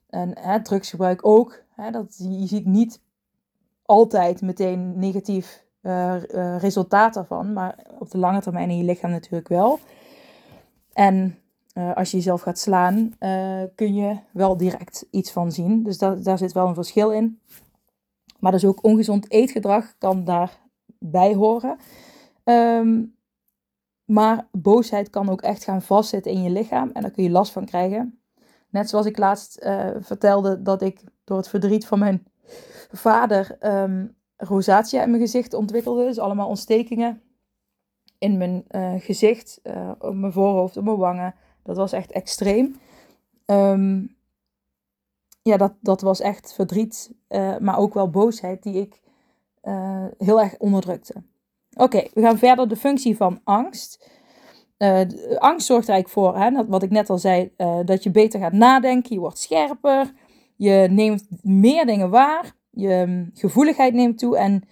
En 0.08 0.38
hè, 0.38 0.62
drugsgebruik 0.62 1.26
ook. 1.26 1.62
Hè, 1.74 1.90
dat, 1.90 2.16
je 2.18 2.46
ziet 2.46 2.66
niet 2.66 3.00
altijd 3.82 4.42
meteen 4.42 4.98
negatief 4.98 5.66
resultaat 6.58 7.14
daarvan. 7.14 7.52
Maar 7.52 7.78
op 7.98 8.10
de 8.10 8.18
lange 8.18 8.40
termijn 8.40 8.70
in 8.70 8.76
je 8.76 8.84
lichaam 8.84 9.10
natuurlijk 9.10 9.48
wel. 9.48 9.78
En 10.92 11.38
uh, 11.74 11.94
als 11.94 12.10
je 12.10 12.16
jezelf 12.16 12.40
gaat 12.40 12.58
slaan, 12.58 13.12
kun 13.74 13.94
je 13.94 14.18
wel 14.32 14.56
direct 14.56 15.06
iets 15.10 15.32
van 15.32 15.52
zien. 15.52 15.82
Dus 15.82 15.98
dat, 15.98 16.24
daar 16.24 16.38
zit 16.38 16.52
wel 16.52 16.66
een 16.66 16.74
verschil 16.74 17.10
in. 17.10 17.40
Maar 18.38 18.52
dus 18.52 18.64
ook 18.64 18.84
ongezond 18.84 19.30
eetgedrag 19.30 19.94
kan 19.98 20.24
daarbij 20.24 21.34
horen. 21.34 21.78
Um, 22.44 23.16
maar 24.04 24.48
boosheid 24.52 25.10
kan 25.10 25.28
ook 25.28 25.42
echt 25.42 25.64
gaan 25.64 25.82
vastzitten 25.82 26.32
in 26.32 26.42
je 26.42 26.50
lichaam 26.50 26.90
en 26.92 27.02
daar 27.02 27.10
kun 27.10 27.22
je 27.22 27.30
last 27.30 27.52
van 27.52 27.64
krijgen. 27.64 28.20
Net 28.70 28.88
zoals 28.88 29.06
ik 29.06 29.18
laatst 29.18 29.66
vertelde 30.00 30.62
dat 30.62 30.82
ik 30.82 31.04
door 31.24 31.36
het 31.36 31.48
verdriet 31.48 31.86
van 31.86 31.98
mijn 31.98 32.26
vader 32.90 33.56
um, 33.60 34.16
rosatia 34.38 35.02
in 35.02 35.10
mijn 35.10 35.22
gezicht 35.22 35.54
ontwikkelde. 35.54 36.04
Dus 36.04 36.18
allemaal 36.18 36.48
ontstekingen 36.48 37.22
in 38.18 38.38
mijn 38.38 38.64
gezicht, 39.00 39.60
op 39.98 40.14
mijn 40.14 40.32
voorhoofd, 40.32 40.76
op 40.76 40.84
mijn 40.84 40.96
wangen 40.96 41.34
dat 41.68 41.76
was 41.76 41.92
echt 41.92 42.12
extreem. 42.12 42.76
Ehm, 43.44 44.02
ja, 45.42 45.56
dat, 45.56 45.72
dat 45.80 46.00
was 46.00 46.20
echt 46.20 46.52
verdriet, 46.52 47.12
uh, 47.28 47.58
maar 47.58 47.78
ook 47.78 47.94
wel 47.94 48.10
boosheid 48.10 48.62
die 48.62 48.80
ik 48.80 49.00
heel 50.18 50.40
erg 50.40 50.58
onderdrukte. 50.58 51.14
Oké, 51.76 52.02
we 52.14 52.20
gaan 52.20 52.38
verder. 52.38 52.68
De 52.68 52.76
functie 52.76 53.16
van 53.16 53.40
angst. 53.44 54.10
Angst 55.38 55.66
zorgt 55.66 55.88
er 55.88 55.94
eigenlijk 55.94 56.08
voor, 56.08 56.36
hè, 56.36 56.66
wat 56.66 56.82
ik 56.82 56.90
net 56.90 57.10
al 57.10 57.18
zei, 57.18 57.52
dat 57.84 58.02
je 58.02 58.10
beter 58.10 58.40
gaat 58.40 58.52
nadenken, 58.52 59.14
je 59.14 59.20
wordt 59.20 59.38
scherper, 59.38 60.12
je 60.56 60.86
neemt 60.90 61.26
meer 61.42 61.86
dingen 61.86 62.10
waar, 62.10 62.54
je 62.78 62.94
um, 62.94 63.30
gevoeligheid 63.34 63.94
neemt 63.94 64.18
toe 64.18 64.36
en 64.36 64.62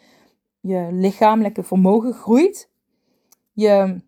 je 0.61 0.89
lichamelijke 0.91 1.63
vermogen 1.63 2.13
groeit. 2.13 2.71
Je 3.53 4.01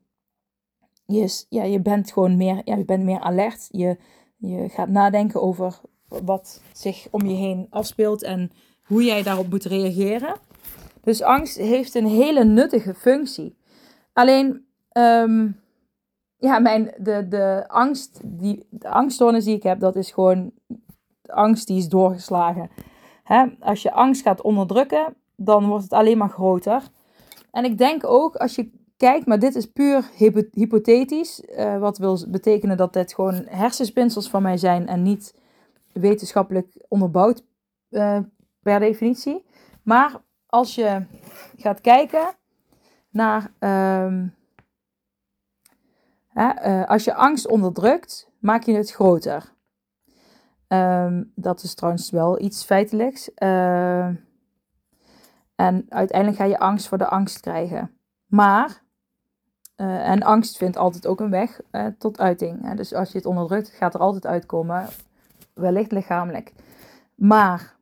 je, 1.06 1.44
ja, 1.48 1.62
je 1.62 1.80
bent 1.80 2.12
gewoon 2.12 2.37
meer, 2.37 2.61
ja, 2.64 2.76
je 2.76 2.84
bent 2.84 3.04
meer 3.04 3.20
alert. 3.20 3.68
Je, 3.70 3.96
je 4.37 4.68
gaat 4.68 4.88
nadenken 4.88 5.42
over 5.42 5.80
wat 6.08 6.62
zich 6.72 7.06
om 7.11 7.26
je 7.26 7.34
heen 7.34 7.66
afspeelt 7.70 8.22
en 8.22 8.50
hoe 8.82 9.04
jij 9.04 9.22
daarop 9.22 9.50
moet 9.50 9.64
reageren. 9.64 10.34
Dus 11.02 11.22
angst 11.22 11.56
heeft 11.56 11.94
een 11.94 12.06
hele 12.06 12.44
nuttige 12.44 12.94
functie. 12.94 13.56
Alleen, 14.12 14.66
um, 14.92 15.61
ja, 16.37 16.58
mijn, 16.58 16.94
de, 16.98 17.28
de 17.28 17.64
angst, 17.68 18.20
die, 18.24 18.66
de 18.70 18.88
angststoornis 18.88 19.44
die 19.44 19.56
ik 19.56 19.62
heb, 19.62 19.80
dat 19.80 19.96
is 19.96 20.11
gewoon 20.11 20.52
angst 21.26 21.66
die 21.66 21.78
is 21.78 21.88
doorgeslagen. 21.88 22.70
Hè? 23.28 23.44
Als 23.60 23.82
je 23.82 23.92
angst 23.92 24.22
gaat 24.22 24.40
onderdrukken, 24.40 25.14
dan 25.36 25.66
wordt 25.66 25.82
het 25.82 25.92
alleen 25.92 26.18
maar 26.18 26.28
groter. 26.28 26.82
En 27.50 27.64
ik 27.64 27.78
denk 27.78 28.04
ook, 28.06 28.36
als 28.36 28.54
je 28.54 28.70
Kijk, 28.98 29.26
maar 29.26 29.38
dit 29.38 29.54
is 29.54 29.66
puur 29.66 30.10
hypothetisch. 30.52 31.42
Uh, 31.48 31.78
wat 31.78 31.98
wil 31.98 32.24
betekenen 32.28 32.76
dat 32.76 32.92
dit 32.92 33.14
gewoon 33.14 33.34
hersenspinsels 33.46 34.30
van 34.30 34.42
mij 34.42 34.56
zijn 34.56 34.86
en 34.86 35.02
niet 35.02 35.34
wetenschappelijk 35.92 36.84
onderbouwd 36.88 37.44
uh, 37.90 38.18
per 38.62 38.80
definitie. 38.80 39.44
Maar 39.82 40.20
als 40.46 40.74
je 40.74 41.02
gaat 41.56 41.80
kijken 41.80 42.34
naar. 43.10 43.52
Uh, 43.60 44.22
hè, 46.28 46.86
als 46.86 47.04
je 47.04 47.14
angst 47.14 47.48
onderdrukt, 47.48 48.30
maak 48.38 48.62
je 48.62 48.72
het 48.72 48.90
groter. 48.90 49.52
Um, 50.68 51.33
dat 51.35 51.62
is 51.62 51.74
trouwens 51.74 52.11
wel 52.11 52.40
iets 52.40 52.64
feitelijks. 52.64 53.35
en 53.35 54.26
uiteindelijk 55.88 56.37
ga 56.37 56.44
je 56.44 56.59
angst 56.59 56.88
voor 56.88 56.98
de 56.98 57.09
angst 57.09 57.40
krijgen. 57.40 57.90
Maar 58.26 58.83
uh, 59.76 60.09
en 60.09 60.22
angst 60.22 60.57
vindt 60.57 60.76
altijd 60.76 61.07
ook 61.07 61.20
een 61.20 61.31
weg 61.31 61.61
uh, 61.72 61.87
tot 61.98 62.20
uiting. 62.20 62.74
Dus 62.74 62.94
als 62.94 63.12
je 63.12 63.18
het 63.18 63.26
onderdrukt, 63.26 63.68
gaat 63.68 63.94
er 63.94 64.00
altijd 64.00 64.26
uitkomen. 64.26 64.87
Wellicht 65.54 65.92
lichamelijk. 65.92 66.52
Maar 67.14 67.76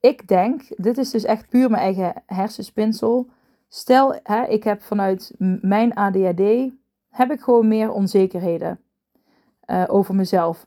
ik 0.00 0.28
denk, 0.28 0.62
dit 0.76 0.98
is 0.98 1.10
dus 1.10 1.24
echt 1.24 1.48
puur 1.48 1.70
mijn 1.70 1.82
eigen 1.82 2.22
hersenspinsel. 2.26 3.26
Stel, 3.68 4.18
hè, 4.22 4.44
ik 4.44 4.64
heb 4.64 4.82
vanuit 4.82 5.34
mijn 5.60 5.94
ADHD, 5.94 6.72
heb 7.08 7.30
ik 7.30 7.40
gewoon 7.40 7.68
meer 7.68 7.92
onzekerheden 7.92 8.80
uh, 9.66 9.84
over 9.86 10.14
mezelf. 10.14 10.66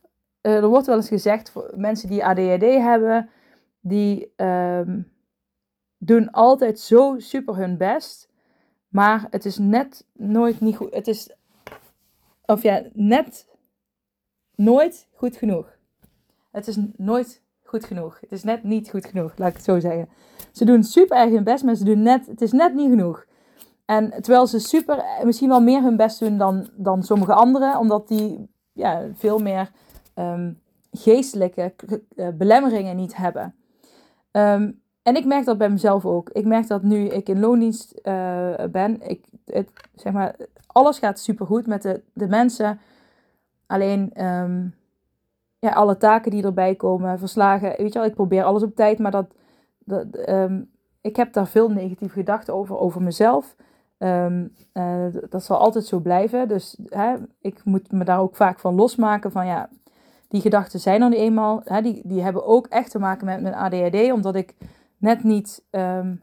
Er 0.52 0.68
wordt 0.68 0.86
wel 0.86 0.96
eens 0.96 1.08
gezegd, 1.08 1.50
voor 1.50 1.74
mensen 1.76 2.10
die 2.10 2.26
ADHD 2.26 2.64
hebben, 2.64 3.30
die 3.80 4.34
um, 4.36 5.12
doen 5.98 6.32
altijd 6.32 6.80
zo 6.80 7.16
super 7.18 7.56
hun 7.56 7.78
best 7.78 8.32
maar 8.94 9.28
het 9.30 9.46
is 9.46 9.58
net 9.58 10.06
nooit 10.14 10.60
niet 10.60 10.76
goed. 10.76 10.94
Het 10.94 11.08
is, 11.08 11.30
of 12.46 12.62
ja, 12.62 12.84
net 12.94 13.48
nooit 14.56 15.08
goed 15.14 15.36
genoeg. 15.36 15.78
Het 16.52 16.68
is 16.68 16.78
nooit 16.98 17.42
goed 17.64 17.86
genoeg. 17.86 18.18
Het 18.20 18.32
is 18.32 18.44
net 18.44 18.64
niet 18.64 18.90
goed 18.90 19.06
genoeg, 19.06 19.38
laat 19.38 19.50
ik 19.50 19.56
het 19.56 19.64
zo 19.64 19.80
zeggen. 19.80 20.10
Ze 20.52 20.66
doen 20.66 20.84
super 20.84 21.18
erg 21.18 21.32
hun 21.32 21.44
best, 21.44 21.64
maar 21.64 21.76
ze 21.76 21.84
doen 21.84 22.02
net, 22.02 22.26
het 22.28 22.42
is 22.42 22.52
net 22.52 22.74
niet 22.74 22.90
genoeg. 22.90 23.26
En 23.86 24.10
terwijl 24.10 24.48
ze 24.48 24.60
super, 24.60 25.04
misschien 25.24 25.50
wel 25.50 25.62
meer 25.62 25.82
hun 25.82 25.98
best 25.98 26.20
doen 26.20 26.38
dan, 26.38 26.70
dan 26.76 27.04
sommige 27.04 27.34
anderen, 27.34 27.78
omdat 27.78 28.08
die 28.08 28.50
ja, 28.74 29.08
veel 29.14 29.40
meer 29.40 29.72
um, 30.15 30.60
geestelijke 30.91 31.73
eh, 32.15 32.28
belemmeringen 32.34 32.95
niet 32.95 33.15
hebben. 33.15 33.56
Um, 34.32 34.82
en 35.04 35.15
ik 35.15 35.26
merk 35.26 35.45
dat 35.45 35.58
bij 35.58 35.69
mezelf 35.69 36.06
ook. 36.06 36.30
Ik 36.30 36.45
merk 36.45 36.67
dat 36.67 36.84
nu 36.84 37.08
ik 37.08 37.30
in 37.30 37.39
loondienst 37.39 37.99
uh, 38.04 38.54
ben, 38.71 39.10
ik, 39.10 39.26
het, 39.45 39.69
zeg 39.95 40.13
maar, 40.13 40.36
alles 40.67 40.99
gaat 40.99 41.19
supergoed 41.19 41.67
met 41.67 41.82
de, 41.82 42.02
de 42.13 42.28
mensen. 42.28 42.80
Alleen 43.65 44.26
um, 44.26 44.76
ja, 45.60 45.69
alle 45.69 45.97
taken 45.97 46.32
die 46.32 46.43
erbij 46.43 46.76
komen, 46.76 47.19
verslagen. 47.19 47.69
Weet 47.78 47.93
je 47.93 47.99
wel, 47.99 48.08
ik 48.08 48.15
probeer 48.15 48.43
alles 48.43 48.63
op 48.63 48.76
tijd, 48.76 48.99
maar 48.99 49.12
dat, 49.12 49.34
dat 49.80 50.06
ik 51.04 51.15
heb 51.15 51.34
daar 51.34 51.47
veel 51.47 51.69
negatieve 51.69 52.13
gedachten 52.13 52.54
over, 52.54 52.78
over 52.78 53.02
mezelf. 53.02 53.56
Uh, 53.99 54.41
dat 55.30 55.43
zal 55.43 55.58
altijd 55.58 55.86
zo 55.86 55.99
blijven. 55.99 56.47
Dus 56.47 56.78
hè, 56.89 57.15
ik 57.41 57.63
moet 57.63 57.91
me 57.91 58.04
daar 58.04 58.19
ook 58.19 58.36
vaak 58.36 58.60
van 58.60 58.76
losmaken 58.76 59.32
van 59.32 59.45
ja, 59.45 59.69
die 60.34 60.41
gedachten 60.41 60.80
zijn 60.80 61.02
er 61.02 61.13
eenmaal. 61.13 61.62
Hè, 61.63 61.82
die, 61.82 62.02
die 62.06 62.22
hebben 62.22 62.46
ook 62.46 62.67
echt 62.67 62.91
te 62.91 63.00
maken 63.00 63.26
met 63.26 63.41
mijn 63.41 63.54
ADHD, 63.54 64.12
omdat 64.12 64.36
ik 64.36 64.56
net 64.98 65.24
niet 65.24 65.63
um, 65.72 66.22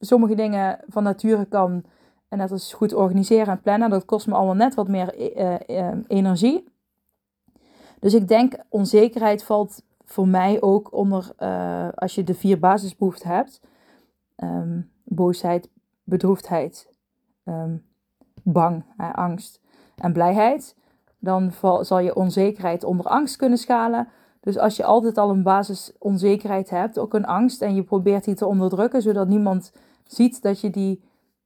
sommige 0.00 0.34
dingen 0.34 0.78
van 0.88 1.02
nature 1.02 1.44
kan. 1.44 1.84
En 2.28 2.38
dat 2.38 2.50
is 2.50 2.72
goed 2.72 2.94
organiseren 2.94 3.52
en 3.52 3.60
plannen. 3.60 3.90
Dat 3.90 4.04
kost 4.04 4.26
me 4.26 4.34
allemaal 4.34 4.54
net 4.54 4.74
wat 4.74 4.88
meer 4.88 5.36
uh, 5.36 5.90
energie. 6.06 6.68
Dus 7.98 8.14
ik 8.14 8.28
denk, 8.28 8.54
onzekerheid 8.68 9.44
valt 9.44 9.82
voor 10.04 10.28
mij 10.28 10.60
ook 10.60 10.92
onder, 10.92 11.32
uh, 11.38 11.88
als 11.94 12.14
je 12.14 12.24
de 12.24 12.34
vier 12.34 12.58
basisbehoeften 12.58 13.28
hebt. 13.28 13.60
Um, 14.36 14.90
boosheid, 15.04 15.70
bedroefdheid, 16.04 16.92
bang, 18.42 18.84
angst 18.96 19.60
en 19.96 20.12
blijheid. 20.12 20.76
Dan 21.22 21.52
zal 21.80 21.98
je 21.98 22.14
onzekerheid 22.14 22.84
onder 22.84 23.06
angst 23.06 23.36
kunnen 23.36 23.58
schalen. 23.58 24.08
Dus 24.40 24.58
als 24.58 24.76
je 24.76 24.84
altijd 24.84 25.18
al 25.18 25.30
een 25.30 25.42
basis 25.42 25.92
onzekerheid 25.98 26.70
hebt, 26.70 26.98
ook 26.98 27.14
een 27.14 27.26
angst, 27.26 27.62
en 27.62 27.74
je 27.74 27.82
probeert 27.82 28.24
die 28.24 28.34
te 28.34 28.46
onderdrukken, 28.46 29.02
zodat 29.02 29.28
niemand 29.28 29.72
ziet 30.04 30.42
dat 30.42 30.60
je 30.60 30.70
die 30.70 31.02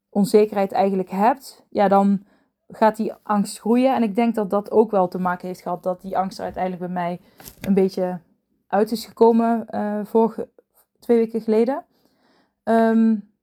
onzekerheid 0.09 0.73
eigenlijk 0.73 1.11
hebt, 1.11 1.65
ja, 1.71 1.89
dan 1.89 2.25
gaat 2.69 2.97
die 2.97 3.13
angst 3.23 3.59
groeien. 3.59 3.95
En 3.95 4.03
ik 4.03 4.15
denk 4.15 4.35
dat 4.35 4.51
dat 4.51 4.71
ook 4.71 4.91
wel 4.91 5.09
te 5.09 5.19
maken 5.19 5.47
heeft 5.47 5.61
gehad 5.61 5.83
dat 5.83 6.01
die 6.01 6.19
angst 6.19 6.39
er 6.39 6.45
uiteindelijk 6.45 6.83
bij 6.83 6.93
mij 6.93 7.21
een 7.61 7.75
beetje 7.75 8.21
uit 8.67 8.93
is 8.93 9.07
gekomen 9.07 9.67
uh, 9.71 10.01
vorige, 10.05 10.49
twee 10.99 11.19
weken 11.19 11.41
geleden. 11.41 11.85
Um, 12.65 13.35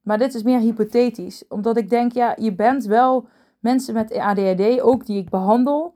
maar 0.00 0.18
dit 0.18 0.34
is 0.34 0.42
meer 0.42 0.58
hypothetisch, 0.58 1.48
omdat 1.48 1.76
ik 1.76 1.90
denk, 1.90 2.12
ja, 2.12 2.34
je 2.36 2.54
bent 2.54 2.84
wel 2.84 3.28
mensen 3.60 3.94
met 3.94 4.18
ADHD, 4.18 4.80
ook 4.80 5.06
die 5.06 5.18
ik 5.18 5.30
behandel, 5.30 5.94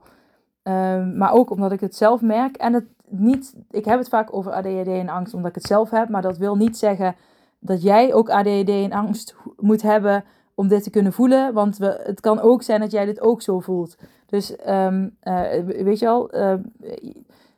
Ehm, 0.65 1.17
maar 1.17 1.33
ook 1.33 1.51
omdat 1.51 1.73
ik 1.73 1.81
het 1.81 1.97
zelf 1.97 2.21
merk. 2.21 2.57
En 2.57 2.73
het 2.73 2.85
niet, 3.09 3.55
ik 3.71 3.85
heb 3.85 3.99
het 3.99 4.09
vaak 4.09 4.35
over 4.35 4.53
ADHD 4.53 4.87
en 4.87 5.09
angst 5.09 5.35
omdat 5.35 5.49
ik 5.49 5.55
het 5.55 5.67
zelf 5.67 5.91
heb. 5.91 6.09
Maar 6.09 6.23
dat 6.23 6.39
wil 6.39 6.57
niet 6.57 6.77
zeggen 6.79 7.17
dat 7.59 7.83
jij 7.83 8.15
ook 8.15 8.31
ADHD 8.31 8.69
en 8.69 8.93
angst 8.93 9.37
moet 9.57 9.83
hebben 9.83 10.25
om 10.55 10.69
dit 10.69 10.83
te 10.83 10.91
kunnen 10.91 11.13
voelen. 11.13 11.55
Want 11.55 11.77
we, 11.77 12.01
het 12.05 12.21
kan 12.21 12.41
ook 12.41 12.63
zijn 12.63 12.81
dat 12.81 12.91
jij 12.91 13.05
dit 13.05 13.21
ook 13.21 13.43
zo 13.43 13.61
voelt. 13.61 13.97
Dus 14.27 14.57
um, 14.69 15.17
weet 15.65 15.99
je 15.99 16.09
al, 16.09 16.37
uh, 16.37 16.55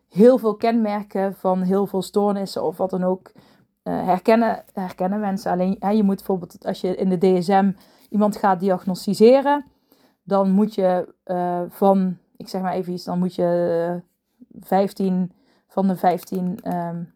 heel 0.09 0.38
veel 0.38 0.55
kenmerken 0.57 1.35
van 1.35 1.62
heel 1.62 1.87
veel 1.87 2.03
stoornissen 2.03 2.62
of 2.62 2.77
wat 2.77 2.90
dan 2.90 3.05
ook 3.05 3.33
uh, 3.85 4.05
herkennen, 4.05 4.64
herkennen 4.73 5.21
mensen. 5.21 5.53
Alleen 5.53 5.77
hè, 5.79 5.90
je 5.90 6.03
moet 6.03 6.16
bijvoorbeeld 6.16 6.66
als 6.66 6.81
je 6.81 6.97
in 6.97 7.09
de 7.09 7.19
DSM 7.19 7.73
iemand 8.11 8.37
gaat 8.37 8.61
diagnosticeren, 8.61 9.64
dan 10.27 10.51
moet 10.51 10.75
je 10.75 11.15
uh, 11.27 11.61
van, 11.69 12.17
ik 12.37 12.49
zeg 12.49 12.62
maar 12.62 12.73
even 12.73 12.93
iets, 12.93 13.05
dan 13.05 13.19
moet 13.19 13.35
je 13.35 14.01
15 14.61 15.33
van 15.69 15.87
de 15.87 15.97
15 15.97 16.59
um, 16.75 17.15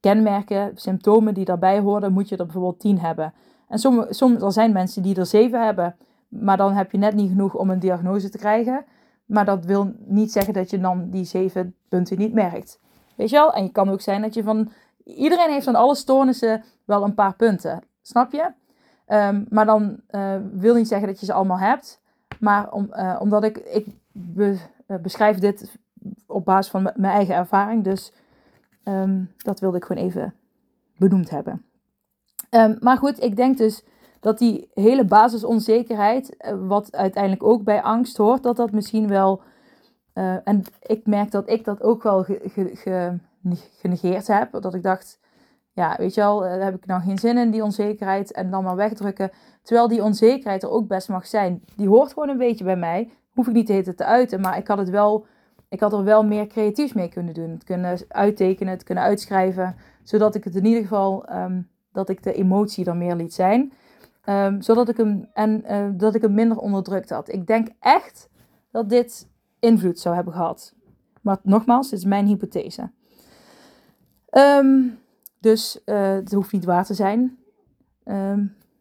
kenmerken, 0.00 0.72
symptomen 0.74 1.34
die 1.34 1.44
daarbij 1.44 1.80
horen, 1.80 2.12
moet 2.12 2.28
je 2.28 2.36
er 2.36 2.44
bijvoorbeeld 2.44 2.80
10 2.80 2.98
hebben. 2.98 3.34
En 3.68 3.78
soms, 3.78 4.16
soms 4.16 4.42
er 4.42 4.52
zijn 4.52 4.72
mensen 4.72 5.02
die 5.02 5.16
er 5.16 5.26
7 5.26 5.64
hebben, 5.64 5.96
maar 6.28 6.56
dan 6.56 6.72
heb 6.72 6.92
je 6.92 6.98
net 6.98 7.14
niet 7.14 7.30
genoeg 7.30 7.54
om 7.54 7.70
een 7.70 7.78
diagnose 7.78 8.28
te 8.28 8.38
krijgen. 8.38 8.84
Maar 9.24 9.44
dat 9.44 9.64
wil 9.64 9.92
niet 9.98 10.32
zeggen 10.32 10.54
dat 10.54 10.70
je 10.70 10.80
dan 10.80 11.10
die 11.10 11.24
7 11.24 11.74
punten 11.88 12.18
niet 12.18 12.32
merkt. 12.32 12.80
Weet 13.16 13.30
je 13.30 13.36
wel? 13.36 13.52
En 13.52 13.62
je 13.62 13.70
kan 13.70 13.90
ook 13.90 14.00
zijn 14.00 14.22
dat 14.22 14.34
je 14.34 14.42
van. 14.42 14.70
Iedereen 15.04 15.50
heeft 15.50 15.64
van 15.64 15.74
alle 15.74 15.94
stoornissen 15.94 16.64
wel 16.84 17.02
een 17.02 17.14
paar 17.14 17.34
punten. 17.36 17.82
Snap 18.02 18.32
je? 18.32 18.50
Um, 19.06 19.46
maar 19.48 19.66
dan 19.66 20.00
uh, 20.10 20.36
wil 20.52 20.74
niet 20.74 20.88
zeggen 20.88 21.08
dat 21.08 21.20
je 21.20 21.26
ze 21.26 21.32
allemaal 21.32 21.58
hebt. 21.58 22.01
Maar 22.42 22.72
om, 22.72 22.88
uh, 22.92 23.16
omdat 23.20 23.44
ik. 23.44 23.56
Ik 23.56 23.86
be, 24.12 24.58
uh, 24.86 24.96
beschrijf 24.96 25.38
dit 25.38 25.78
op 26.26 26.44
basis 26.44 26.70
van 26.70 26.82
mijn 26.82 27.14
eigen 27.14 27.34
ervaring. 27.34 27.84
Dus 27.84 28.12
um, 28.84 29.32
dat 29.36 29.60
wilde 29.60 29.76
ik 29.76 29.84
gewoon 29.84 30.04
even 30.04 30.34
benoemd 30.96 31.30
hebben. 31.30 31.64
Um, 32.50 32.76
maar 32.80 32.96
goed, 32.96 33.22
ik 33.22 33.36
denk 33.36 33.58
dus 33.58 33.84
dat 34.20 34.38
die 34.38 34.70
hele 34.74 35.04
basisonzekerheid, 35.04 36.36
eh, 36.36 36.54
wat 36.66 36.96
uiteindelijk 36.96 37.42
ook 37.42 37.64
bij 37.64 37.82
angst 37.82 38.16
hoort, 38.16 38.42
dat 38.42 38.56
dat 38.56 38.72
misschien 38.72 39.08
wel. 39.08 39.42
En 40.44 40.62
ik 40.82 41.06
merk 41.06 41.30
dat 41.30 41.50
ik 41.50 41.64
dat 41.64 41.82
ook 41.82 42.02
wel 42.02 42.24
ge, 42.24 42.40
ge, 42.44 42.70
ge, 42.74 43.18
genegeerd 43.78 44.26
heb. 44.26 44.60
Dat 44.60 44.74
ik 44.74 44.82
dacht, 44.82 45.18
ja, 45.72 45.96
weet 45.98 46.14
je 46.14 46.20
wel, 46.20 46.40
daar 46.40 46.60
heb 46.60 46.74
ik 46.74 46.86
nou 46.86 47.02
geen 47.02 47.18
zin 47.18 47.38
in, 47.38 47.50
die 47.50 47.62
onzekerheid. 47.62 48.32
En 48.32 48.50
dan 48.50 48.64
maar 48.64 48.76
wegdrukken. 48.76 49.30
Terwijl 49.62 49.88
die 49.88 50.02
onzekerheid 50.02 50.62
er 50.62 50.70
ook 50.70 50.88
best 50.88 51.08
mag 51.08 51.26
zijn. 51.26 51.62
Die 51.76 51.88
hoort 51.88 52.12
gewoon 52.12 52.28
een 52.28 52.38
beetje 52.38 52.64
bij 52.64 52.76
mij. 52.76 53.10
Hoef 53.30 53.46
ik 53.46 53.52
niet 53.52 53.66
te 53.66 53.72
heten 53.72 53.96
te 53.96 54.04
uiten, 54.04 54.40
maar 54.40 54.58
ik 54.58 54.68
had 54.68 54.78
het 54.78 54.90
wel 54.90 55.26
ik 55.72 55.80
had 55.80 55.92
er 55.92 56.04
wel 56.04 56.24
meer 56.24 56.46
creatiefs 56.46 56.92
mee 56.92 57.08
kunnen 57.08 57.34
doen. 57.34 57.50
Het 57.50 57.64
kunnen 57.64 57.98
uittekenen, 58.08 58.72
het 58.72 58.82
kunnen 58.82 59.04
uitschrijven. 59.04 59.76
Zodat 60.02 60.34
ik 60.34 60.44
het 60.44 60.54
in 60.54 60.64
ieder 60.64 60.82
geval, 60.82 61.32
um, 61.32 61.68
dat 61.92 62.08
ik 62.08 62.22
de 62.22 62.32
emotie 62.32 62.84
er 62.84 62.96
meer 62.96 63.16
liet 63.16 63.34
zijn. 63.34 63.72
Um, 64.24 64.62
zodat 64.62 64.88
ik 64.88 64.96
hem, 64.96 65.28
en 65.32 65.64
uh, 65.70 65.88
dat 65.92 66.14
ik 66.14 66.22
hem 66.22 66.34
minder 66.34 66.58
onderdrukt 66.58 67.10
had. 67.10 67.32
Ik 67.32 67.46
denk 67.46 67.68
echt 67.80 68.28
dat 68.70 68.88
dit 68.88 69.28
invloed 69.58 69.98
zou 69.98 70.14
hebben 70.14 70.32
gehad. 70.32 70.74
Maar 71.20 71.38
nogmaals, 71.42 71.90
dit 71.90 71.98
is 71.98 72.04
mijn 72.04 72.26
hypothese. 72.26 72.90
Um, 74.30 74.98
dus 75.42 75.80
uh, 75.86 76.12
het 76.12 76.32
hoeft 76.32 76.52
niet 76.52 76.64
waar 76.64 76.84
te 76.84 76.94
zijn. 76.94 77.38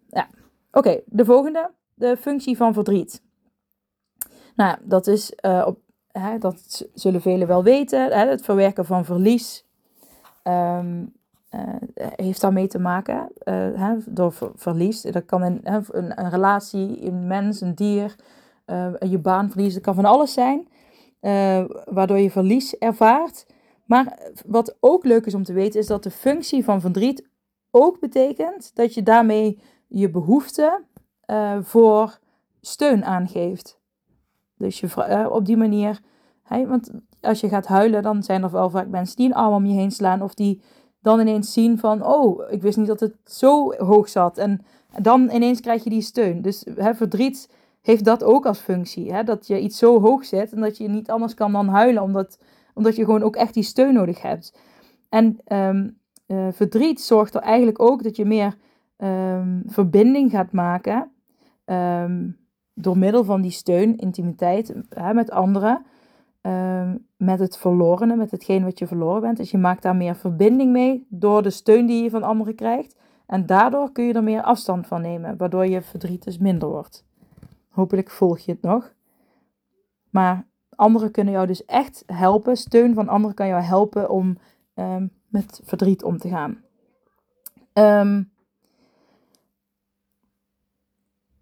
ja, 0.10 0.28
oké. 0.71 1.02
De 1.06 1.26
volgende. 1.26 1.71
De 1.93 2.17
functie 2.17 2.58
van 2.58 2.74
verdriet. 2.74 3.21
Nou, 4.56 4.78
dat 4.84 5.08
is 5.08 5.34
uh, 5.45 5.63
op, 5.67 5.80
hè, 6.12 6.38
dat 6.38 6.88
zullen 6.93 7.21
velen 7.21 7.47
wel 7.47 7.63
weten, 7.63 8.12
hè, 8.12 8.28
het 8.28 8.41
verwerken 8.41 8.86
van 8.86 9.06
verlies 9.06 9.65
um, 10.43 11.13
uh, 11.56 11.76
heeft 12.15 12.41
daarmee 12.41 12.67
te 12.67 12.80
maken. 12.80 13.32
Hè, 13.76 13.95
door 14.06 14.34
ver 14.34 14.52
verlies. 14.56 15.02
Dat 15.02 15.26
kan 15.26 15.41
een, 15.41 15.60
een, 15.91 16.30
relatie, 16.30 17.06
een 17.06 17.28
mens, 17.28 17.62
een 17.62 17.76
dier, 17.76 18.15
je 19.00 19.19
baan 19.21 19.50
verliezen. 19.50 19.82
Dat 19.82 19.93
kan 19.93 20.04
van 20.04 20.12
alles 20.12 20.34
zijn, 20.34 20.67
waardoor 21.86 22.19
je 22.19 22.32
verlies 22.32 22.78
ervaart. 22.78 23.45
Maar 23.91 24.17
wat 24.45 24.75
ook 24.80 25.06
leuk 25.06 25.25
is 25.25 25.34
om 25.34 25.43
te 25.43 25.54
weten, 25.54 25.80
is 25.80 25.88
dat 25.88 26.04
de 26.04 26.12
functie 26.12 26.63
van 26.63 26.82
verdriet 26.82 27.27
ook 27.71 27.99
betekent 27.99 28.71
dat 28.73 28.93
je 28.93 29.04
daarmee 29.04 29.60
je 29.88 30.10
behoefte 30.10 30.82
voor 31.62 32.19
steun 32.62 33.06
aangeeft. 33.06 33.80
Dus 34.58 34.80
je, 34.80 34.88
uh, 34.97 35.27
op 35.32 35.45
die 35.45 35.58
manier, 35.58 35.99
want 36.47 36.91
als 37.21 37.39
je 37.39 37.49
gaat 37.49 37.67
huilen, 37.67 38.04
dan 38.04 38.23
zijn 38.23 38.43
er 38.43 38.51
wel 38.51 38.69
vaak 38.69 38.88
mensen 38.88 39.15
die 39.15 39.25
een 39.25 39.34
arm 39.34 39.54
om 39.54 39.65
je 39.65 39.73
heen 39.73 39.91
slaan. 39.91 40.21
Of 40.21 40.34
die 40.34 40.62
dan 41.01 41.19
ineens 41.19 41.54
zien 41.54 41.80
van, 41.80 42.06
oh, 42.06 42.51
ik 42.51 42.62
wist 42.62 42.77
niet 42.77 42.88
dat 42.88 42.99
het 42.99 43.15
zo 43.25 43.73
hoog 43.73 44.10
zat. 44.10 44.38
En 44.38 44.65
dan 45.01 45.30
ineens 45.32 45.60
krijg 45.60 45.84
je 45.84 45.89
die 45.89 46.01
steun. 46.01 46.41
Dus 46.41 46.65
hè, 46.75 46.95
verdriet 46.95 47.49
heeft 47.82 48.06
dat 48.06 48.23
ook 48.23 48.45
als 48.45 48.60
functie. 48.60 49.13
Hè? 49.13 49.23
Dat 49.23 49.47
je 49.47 49.60
iets 49.60 49.77
zo 49.77 50.01
hoog 50.01 50.25
zet 50.25 50.54
en 50.54 50.62
dat 50.62 50.77
je 50.77 50.88
niet 50.88 51.10
anders 51.10 51.34
kan 51.34 51.51
dan 51.51 51.67
huilen. 51.67 52.04
Omdat, 52.04 52.38
omdat 52.73 52.95
je 52.95 53.05
gewoon 53.05 53.23
ook 53.23 53.36
echt 53.36 53.53
die 53.53 53.63
steun 53.63 53.93
nodig 53.93 54.21
hebt. 54.21 54.57
En 55.10 55.39
um, 55.47 55.97
uh, 56.27 56.47
verdriet 56.51 57.01
zorgt 57.01 57.36
er 57.36 57.41
eigenlijk 57.41 57.81
ook 57.81 58.03
dat 58.03 58.15
je 58.15 58.25
meer 58.25 58.57
um, 58.97 59.63
verbinding 59.65 60.31
gaat 60.31 60.51
maken. 60.51 61.12
Um, 61.65 62.39
door 62.73 62.97
middel 62.97 63.23
van 63.23 63.41
die 63.41 63.51
steun, 63.51 63.97
intimiteit 63.97 64.75
hè, 64.89 65.13
met 65.13 65.31
anderen, 65.31 65.86
met 67.17 67.39
het 67.39 67.57
verlorene, 67.57 68.15
met 68.15 68.31
hetgeen 68.31 68.63
wat 68.63 68.79
je 68.79 68.88
verloren 68.88 69.21
bent. 69.21 69.38
Dus 69.38 69.51
je 69.51 69.57
maakt 69.57 69.81
daar 69.81 69.95
meer 69.95 70.15
verbinding 70.15 70.71
mee 70.71 71.05
door 71.10 71.43
de 71.43 71.49
steun 71.49 71.86
die 71.86 72.03
je 72.03 72.10
van 72.10 72.23
anderen 72.23 72.55
krijgt. 72.55 72.95
En 73.25 73.45
daardoor 73.45 73.91
kun 73.91 74.03
je 74.03 74.13
er 74.13 74.23
meer 74.23 74.41
afstand 74.41 74.88
van 74.88 75.01
nemen, 75.01 75.38
waardoor 75.38 75.65
je 75.65 75.81
verdriet 75.81 76.23
dus 76.23 76.38
minder 76.38 76.69
wordt. 76.69 77.05
Hopelijk 77.69 78.10
volg 78.10 78.39
je 78.39 78.51
het 78.51 78.62
nog. 78.62 78.93
Maar 80.10 80.47
anderen 80.82 81.12
kunnen 81.12 81.34
jou 81.34 81.48
dus 81.48 81.65
echt 81.65 82.04
helpen. 82.06 82.58
Steun 82.58 82.94
van 82.94 83.08
anderen 83.08 83.36
kan 83.36 83.48
jou 83.48 83.62
helpen 83.62 84.10
om 84.10 84.38
um, 84.76 85.12
met 85.28 85.62
verdriet 85.63 86.04
om 86.04 86.17
te 86.17 86.30
gaan. 86.30 86.62
Um, 87.74 88.32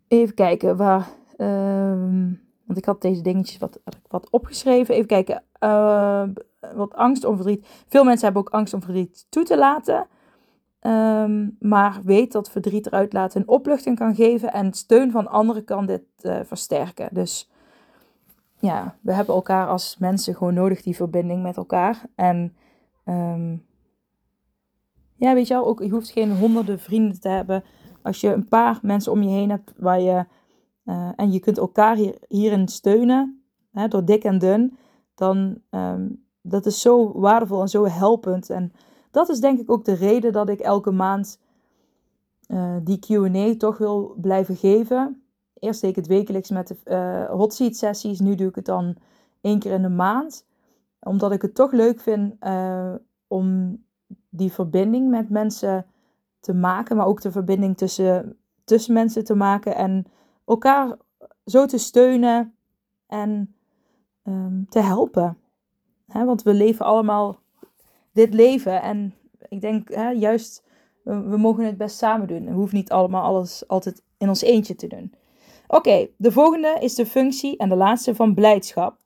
even 0.08 0.34
kijken 0.34 0.78
waar 0.78 1.18
Um, 1.42 2.42
want 2.66 2.78
ik 2.78 2.86
had 2.86 3.02
deze 3.02 3.22
dingetjes 3.22 3.58
wat, 3.58 3.80
wat 4.08 4.30
opgeschreven. 4.30 4.96
Even 4.96 5.08
kijken. 5.08 5.44
Uh, 5.60 6.24
wat 6.74 6.94
angst 6.94 7.26
om 7.26 7.36
verdriet. 7.36 7.66
Veel 7.88 8.04
mensen 8.04 8.26
hebben 8.26 8.42
ook 8.42 8.54
angst 8.54 8.74
om 8.74 8.82
verdriet 8.82 9.26
toe 9.30 9.44
te 9.44 9.58
laten. 9.58 10.08
Maar 11.60 12.02
weet 12.04 12.32
dat 12.32 12.50
verdriet 12.50 12.86
eruit 12.86 13.14
laten 13.14 13.42
een 13.42 13.48
opluchting 13.48 13.98
kan 13.98 14.16
geven. 14.16 14.54
En 14.54 14.74
steun 14.74 15.12
van 15.12 15.28
anderen 15.28 15.64
kan 15.64 15.86
dit 15.86 16.04
uh, 16.22 16.40
versterken. 16.44 17.10
Dus 17.12 17.50
ja, 18.60 18.98
we 19.02 19.14
hebben 19.14 19.36
elkaar 19.36 19.68
als 19.68 19.98
mensen 19.98 20.36
gewoon 20.36 20.54
nodig, 20.54 20.82
die 20.82 20.96
verbinding 20.96 21.44
met 21.44 21.58
elkaar. 21.58 22.02
En 22.16 22.56
um, 23.06 23.66
ja, 25.16 25.34
weet 25.34 25.48
je 25.48 25.54
wel, 25.54 25.66
ook, 25.66 25.84
je 25.84 25.90
hoeft 25.90 26.10
geen 26.10 26.38
honderden 26.38 26.80
vrienden 26.80 27.20
te 27.20 27.30
hebben. 27.30 27.64
Als 28.02 28.22
je 28.22 28.34
een 28.34 28.48
paar 28.48 28.80
mensen 28.82 29.12
om 29.12 29.22
je 29.22 29.30
heen 29.30 29.50
hebt 29.50 29.74
waar 29.78 30.02
je 30.02 30.26
uh, 30.86 31.10
en 31.16 31.32
je 31.32 31.40
kunt 31.40 31.58
elkaar 31.58 31.96
hier, 31.96 32.18
hierin 32.28 32.68
steunen, 32.68 33.44
hè, 33.72 33.88
door 33.88 34.06
dik 34.06 34.24
en 34.24 34.38
dun, 34.38 34.78
dan 35.16 35.62
um, 35.70 36.24
dat 36.42 36.66
is 36.66 36.82
zo 36.82 37.20
waardevol 37.20 37.62
en 37.62 37.68
zo 37.68 37.88
helpend. 37.88 38.50
En 38.50 38.72
dat 39.12 39.30
is 39.30 39.40
denk 39.40 39.60
ik 39.60 39.72
ook 39.72 39.86
de 39.86 39.94
reden 39.94 40.32
dat 40.32 40.50
ik 40.50 40.60
elke 40.60 40.92
maand 40.92 41.40
uh, 42.48 42.76
die 42.84 43.00
Q&A 43.00 43.56
toch 43.58 43.78
wil 43.78 44.16
blijven 44.22 44.56
geven. 44.56 45.24
Eerst 45.60 45.82
deed 45.82 45.90
ik 45.90 45.96
het 45.96 46.08
wekelijks 46.08 46.50
met 46.50 46.68
de 46.68 46.78
uh, 46.86 47.36
hot 47.36 47.54
seat 47.54 47.76
sessies, 47.76 48.20
nu 48.20 48.36
doe 48.36 48.48
ik 48.48 48.56
het 48.56 48.66
dan 48.66 48.96
één 49.42 49.60
keer 49.60 49.72
in 49.72 49.82
de 49.82 49.90
maand. 49.90 50.46
Omdat 51.00 51.32
ik 51.32 51.42
het 51.42 51.56
toch 51.56 51.72
leuk 51.72 52.00
vind 52.00 52.36
om 53.28 53.78
die 54.30 54.52
verbinding 54.52 55.10
met 55.10 55.30
mensen 55.30 55.86
te 56.40 56.54
maken, 56.54 56.98
maar 56.98 57.06
ook 57.06 57.22
de 57.22 57.32
verbinding 57.32 57.78
tussen, 57.78 58.38
tussen 58.64 58.94
mensen 58.94 59.24
te 59.24 59.36
maken 59.36 59.76
en 59.76 60.06
elkaar 60.46 60.98
zo 61.46 61.66
te 61.66 61.78
steunen 61.78 62.56
en 63.08 63.56
um, 64.24 64.66
te 64.70 64.80
helpen. 64.80 65.38
He, 66.08 66.26
want 66.26 66.44
we 66.44 66.54
leven 66.54 66.86
allemaal 66.86 67.40
dit 68.12 68.34
leven 68.34 68.82
en 68.82 69.14
ik 69.50 69.62
denk 69.62 69.90
juist, 70.16 70.64
we, 71.04 71.22
we, 71.22 71.38
mogen 71.38 71.66
het 71.66 71.78
best 71.78 71.98
samen 71.98 72.28
doen. 72.28 72.46
We 72.46 72.52
hoeven 72.52 72.78
niet 72.78 72.92
allemaal 72.92 73.24
alles 73.24 73.68
altijd 73.68 74.04
in 74.18 74.30
ons 74.30 74.42
eentje 74.42 74.76
te 74.76 74.88
doen. 74.88 75.14
Oké, 75.72 76.08
de 76.18 76.32
volgende 76.32 76.78
is 76.80 76.96
de 76.96 77.06
functie 77.06 77.58
en 77.58 77.70
de 77.70 77.76
laatste 77.76 78.16
van 78.16 78.34
blijdschap. 78.34 78.98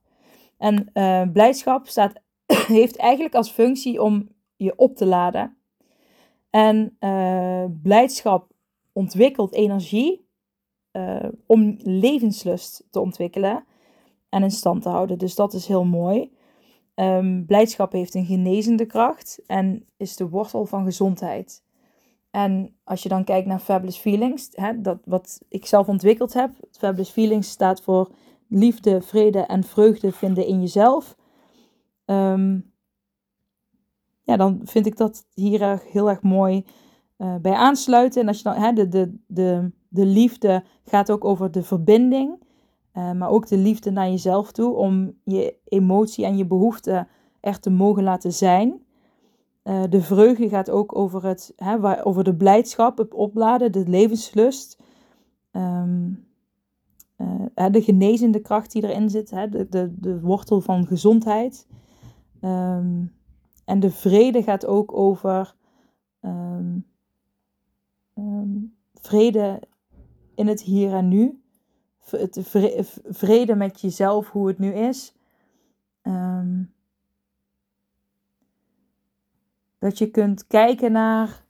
En 0.57 0.89
uh, 0.93 1.21
blijdschap 1.33 1.87
staat, 1.87 2.21
heeft 2.67 2.97
eigenlijk 2.97 3.35
als 3.35 3.51
functie 3.51 4.01
om 4.01 4.29
je 4.55 4.75
op 4.75 4.95
te 4.95 5.05
laden. 5.05 5.57
En 6.49 6.97
uh, 6.99 7.65
blijdschap 7.81 8.51
ontwikkelt 8.93 9.53
energie 9.53 10.27
uh, 10.91 11.29
om 11.45 11.75
levenslust 11.77 12.87
te 12.91 12.99
ontwikkelen 12.99 13.65
en 14.29 14.43
in 14.43 14.51
stand 14.51 14.81
te 14.81 14.89
houden. 14.89 15.17
Dus 15.17 15.35
dat 15.35 15.53
is 15.53 15.67
heel 15.67 15.85
mooi. 15.85 16.31
Um, 16.95 17.45
blijdschap 17.45 17.91
heeft 17.91 18.15
een 18.15 18.25
genezende 18.25 18.85
kracht 18.85 19.41
en 19.47 19.85
is 19.97 20.15
de 20.15 20.29
wortel 20.29 20.65
van 20.65 20.83
gezondheid. 20.83 21.63
En 22.33 22.75
als 22.83 23.03
je 23.03 23.09
dan 23.09 23.23
kijkt 23.23 23.47
naar 23.47 23.59
Fabulous 23.59 23.97
Feelings, 23.97 24.49
hè, 24.51 24.81
dat 24.81 24.99
wat 25.05 25.41
ik 25.49 25.65
zelf 25.65 25.87
ontwikkeld 25.87 26.33
heb. 26.33 26.51
Fabulous 26.71 27.09
Feelings 27.09 27.49
staat 27.49 27.81
voor 27.81 28.11
liefde, 28.47 29.01
vrede 29.01 29.39
en 29.39 29.63
vreugde 29.63 30.11
vinden 30.11 30.45
in 30.45 30.59
jezelf. 30.59 31.15
Ehm, 32.05 32.59
ja, 34.23 34.37
dan 34.37 34.61
vind 34.63 34.85
ik 34.85 34.97
dat 34.97 35.25
hier 35.33 35.81
heel 35.91 36.09
erg 36.09 36.21
mooi 36.21 36.65
uh, 37.17 37.35
bij 37.35 37.53
aansluiten. 37.53 38.21
En 38.21 38.27
als 38.27 38.37
je 38.37 38.43
dan, 38.43 38.55
hè, 38.55 38.73
de, 38.73 38.87
de, 38.87 39.17
de, 39.27 39.71
de 39.87 40.05
liefde 40.05 40.63
gaat 40.83 41.11
ook 41.11 41.25
over 41.25 41.51
de 41.51 41.63
verbinding. 41.63 42.43
Uh, 42.93 43.11
maar 43.11 43.29
ook 43.29 43.47
de 43.47 43.57
liefde 43.57 43.91
naar 43.91 44.09
jezelf 44.09 44.51
toe. 44.51 44.75
Om 44.75 45.17
je 45.23 45.55
emotie 45.65 46.25
en 46.25 46.37
je 46.37 46.45
behoeften 46.45 47.07
echt 47.39 47.61
te 47.61 47.69
mogen 47.69 48.03
laten 48.03 48.33
zijn. 48.33 48.81
Uh, 49.63 49.83
de 49.89 50.01
vreugde 50.01 50.49
gaat 50.49 50.69
ook 50.69 50.95
over, 50.95 51.25
het, 51.25 51.53
hè, 51.55 52.05
over 52.05 52.23
de 52.23 52.35
blijdschap, 52.35 52.97
het 52.97 53.13
opladen, 53.13 53.71
de 53.71 53.87
levenslust. 53.87 54.81
Um, 55.51 56.27
uh, 57.17 57.69
de 57.71 57.81
genezende 57.81 58.39
kracht 58.39 58.71
die 58.71 58.83
erin 58.83 59.09
zit, 59.09 59.29
hè, 59.29 59.49
de, 59.49 59.69
de, 59.69 59.93
de 59.99 60.19
wortel 60.19 60.61
van 60.61 60.87
gezondheid. 60.87 61.67
Um, 62.41 63.13
en 63.65 63.79
de 63.79 63.91
vrede 63.91 64.43
gaat 64.43 64.65
ook 64.65 64.93
over 64.93 65.55
um, 66.21 66.85
vrede 68.93 69.61
in 70.35 70.47
het 70.47 70.61
hier 70.61 70.93
en 70.93 71.07
nu. 71.07 71.41
Vrede 73.03 73.55
met 73.55 73.81
jezelf, 73.81 74.29
hoe 74.29 74.47
het 74.47 74.59
nu 74.59 74.73
is. 74.73 75.15
Dat 79.83 79.97
je 79.97 80.09
kunt 80.09 80.47
kijken 80.47 80.91
naar, 80.91 81.45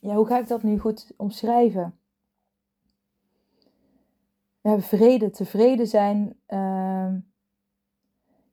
ja, 0.00 0.14
hoe 0.14 0.26
ga 0.26 0.38
ik 0.38 0.48
dat 0.48 0.62
nu 0.62 0.78
goed 0.78 1.12
omschrijven? 1.16 1.98
Hebben 4.60 4.82
vrede, 4.84 5.30
tevreden 5.30 5.86
zijn. 5.86 6.36
Uh, 6.48 6.58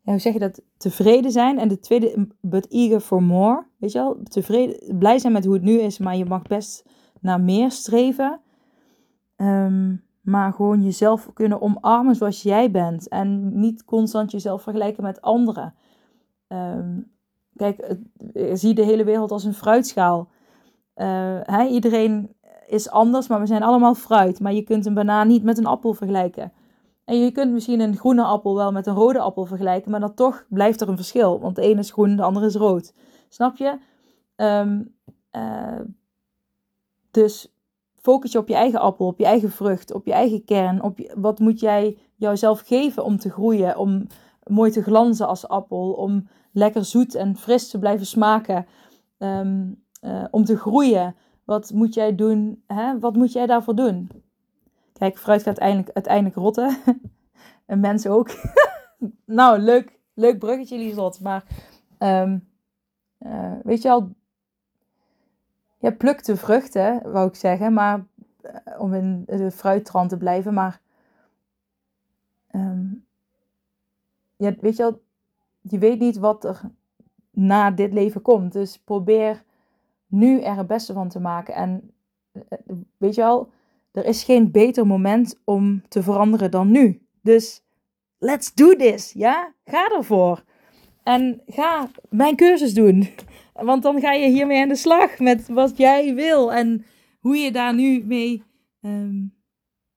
ja, 0.01 0.11
hoe 0.11 0.19
zeg 0.19 0.33
je 0.33 0.39
dat? 0.39 0.61
Tevreden 0.77 1.31
zijn. 1.31 1.59
En 1.59 1.67
de 1.67 1.79
tweede, 1.79 2.27
but 2.41 2.67
eager 2.67 2.99
for 2.99 3.23
more. 3.23 3.65
Weet 3.77 3.91
je 3.91 3.99
wel? 3.99 4.23
Tevreden, 4.23 4.97
blij 4.97 5.19
zijn 5.19 5.33
met 5.33 5.45
hoe 5.45 5.53
het 5.53 5.63
nu 5.63 5.79
is, 5.79 5.97
maar 5.97 6.17
je 6.17 6.25
mag 6.25 6.41
best 6.41 6.89
naar 7.19 7.41
meer 7.41 7.71
streven. 7.71 8.41
Um, 9.37 10.03
maar 10.21 10.53
gewoon 10.53 10.83
jezelf 10.83 11.33
kunnen 11.33 11.61
omarmen 11.61 12.15
zoals 12.15 12.41
jij 12.43 12.71
bent. 12.71 13.07
En 13.07 13.59
niet 13.59 13.85
constant 13.85 14.31
jezelf 14.31 14.61
vergelijken 14.61 15.03
met 15.03 15.21
anderen. 15.21 15.73
Um, 16.47 17.11
kijk, 17.61 17.95
zie 18.57 18.73
de 18.73 18.83
hele 18.83 19.03
wereld 19.03 19.31
als 19.31 19.43
een 19.43 19.53
fruitschaal. 19.53 20.27
Uh, 20.95 21.71
iedereen 21.71 22.35
is 22.67 22.89
anders, 22.89 23.27
maar 23.27 23.39
we 23.39 23.45
zijn 23.45 23.63
allemaal 23.63 23.93
fruit. 23.93 24.39
Maar 24.39 24.53
je 24.53 24.61
kunt 24.61 24.85
een 24.85 24.93
banaan 24.93 25.27
niet 25.27 25.43
met 25.43 25.57
een 25.57 25.65
appel 25.65 25.93
vergelijken. 25.93 26.51
En 27.05 27.19
je 27.19 27.31
kunt 27.31 27.51
misschien 27.51 27.79
een 27.79 27.97
groene 27.97 28.23
appel 28.23 28.55
wel 28.55 28.71
met 28.71 28.87
een 28.87 28.93
rode 28.93 29.19
appel 29.19 29.45
vergelijken, 29.45 29.91
maar 29.91 29.99
dan 29.99 30.13
toch 30.13 30.45
blijft 30.49 30.81
er 30.81 30.89
een 30.89 30.95
verschil. 30.95 31.39
Want 31.39 31.55
de 31.55 31.61
ene 31.61 31.79
is 31.79 31.91
groen, 31.91 32.15
de 32.15 32.23
andere 32.23 32.45
is 32.45 32.55
rood. 32.55 32.93
Snap 33.29 33.57
je? 33.57 33.77
Um, 34.35 34.95
uh, 35.31 35.79
dus 37.11 37.53
focus 37.93 38.31
je 38.31 38.37
op 38.37 38.47
je 38.47 38.55
eigen 38.55 38.79
appel, 38.79 39.05
op 39.05 39.19
je 39.19 39.25
eigen 39.25 39.51
vrucht, 39.51 39.93
op 39.93 40.05
je 40.05 40.13
eigen 40.13 40.45
kern. 40.45 40.83
Op 40.83 40.99
wat 41.15 41.39
moet 41.39 41.59
jij 41.59 41.97
jouzelf 42.15 42.59
geven 42.59 43.03
om 43.03 43.17
te 43.17 43.29
groeien, 43.29 43.77
om 43.77 44.07
mooi 44.43 44.71
te 44.71 44.83
glanzen 44.83 45.27
als 45.27 45.47
appel, 45.47 45.91
om 45.91 46.27
lekker 46.51 46.85
zoet 46.85 47.15
en 47.15 47.37
fris 47.37 47.69
te 47.69 47.79
blijven 47.79 48.05
smaken, 48.05 48.65
um, 49.17 49.83
uh, 50.01 50.25
om 50.31 50.43
te 50.43 50.57
groeien. 50.57 51.15
Wat 51.43 51.71
moet 51.73 51.93
jij 51.93 52.15
doen? 52.15 52.63
Hè? 52.67 52.99
Wat 52.99 53.15
moet 53.15 53.31
jij 53.31 53.45
daarvoor 53.45 53.75
doen? 53.75 54.09
Kijk, 54.93 55.17
fruit 55.17 55.43
gaat 55.43 55.47
uiteindelijk, 55.47 55.89
uiteindelijk 55.93 56.35
rotten. 56.35 56.77
en 57.65 57.79
mensen 57.79 58.11
ook. 58.11 58.29
nou, 59.25 59.59
leuk, 59.59 59.99
leuk 60.13 60.39
bruggetje, 60.39 60.77
Lieslot. 60.77 61.19
Maar 61.19 61.43
um, 61.99 62.47
uh, 63.19 63.53
weet 63.63 63.81
je 63.81 63.89
al, 63.89 64.09
ja, 65.79 65.91
pluk 65.91 66.25
de 66.25 66.37
vruchten, 66.37 67.11
wou 67.11 67.27
ik 67.27 67.35
zeggen. 67.35 67.73
Maar 67.73 68.05
uh, 68.43 68.79
om 68.79 68.93
in 68.93 69.23
de 69.25 69.51
fruittrand 69.51 70.09
te 70.09 70.17
blijven. 70.17 70.53
Maar 70.53 70.81
um, 72.51 73.05
ja, 74.35 74.55
weet 74.59 74.77
je 74.77 74.83
al, 74.83 75.01
je 75.61 75.77
weet 75.77 75.99
niet 75.99 76.17
wat 76.17 76.43
er 76.43 76.61
na 77.31 77.71
dit 77.71 77.93
leven 77.93 78.21
komt. 78.21 78.53
Dus 78.53 78.77
probeer 78.77 79.43
nu 80.07 80.41
er 80.41 80.57
het 80.57 80.67
beste 80.67 80.93
van 80.93 81.09
te 81.09 81.19
maken. 81.19 81.53
En 81.53 81.93
eh, 82.31 82.59
weet 82.97 83.15
je 83.15 83.23
al, 83.23 83.51
er 83.91 84.05
is 84.05 84.23
geen 84.23 84.51
beter 84.51 84.87
moment 84.87 85.41
om 85.43 85.83
te 85.87 86.03
veranderen 86.03 86.51
dan 86.51 86.71
nu. 86.71 87.01
Dus 87.21 87.63
let's 88.17 88.53
do 88.53 88.75
this, 88.75 89.11
ja? 89.13 89.53
Ga 89.65 89.89
ervoor. 89.89 90.43
En 91.03 91.41
ga 91.45 91.89
mijn 92.09 92.35
cursus 92.35 92.73
doen. 92.73 93.07
Want 93.53 93.83
dan 93.83 93.99
ga 93.99 94.13
je 94.13 94.27
hiermee 94.27 94.61
aan 94.61 94.67
de 94.67 94.75
slag 94.75 95.19
met 95.19 95.47
wat 95.47 95.77
jij 95.77 96.15
wil 96.15 96.53
en 96.53 96.85
hoe 97.19 97.37
je 97.37 97.51
daar 97.51 97.73
nu 97.73 98.03
mee 98.05 98.43
um, 98.81 99.33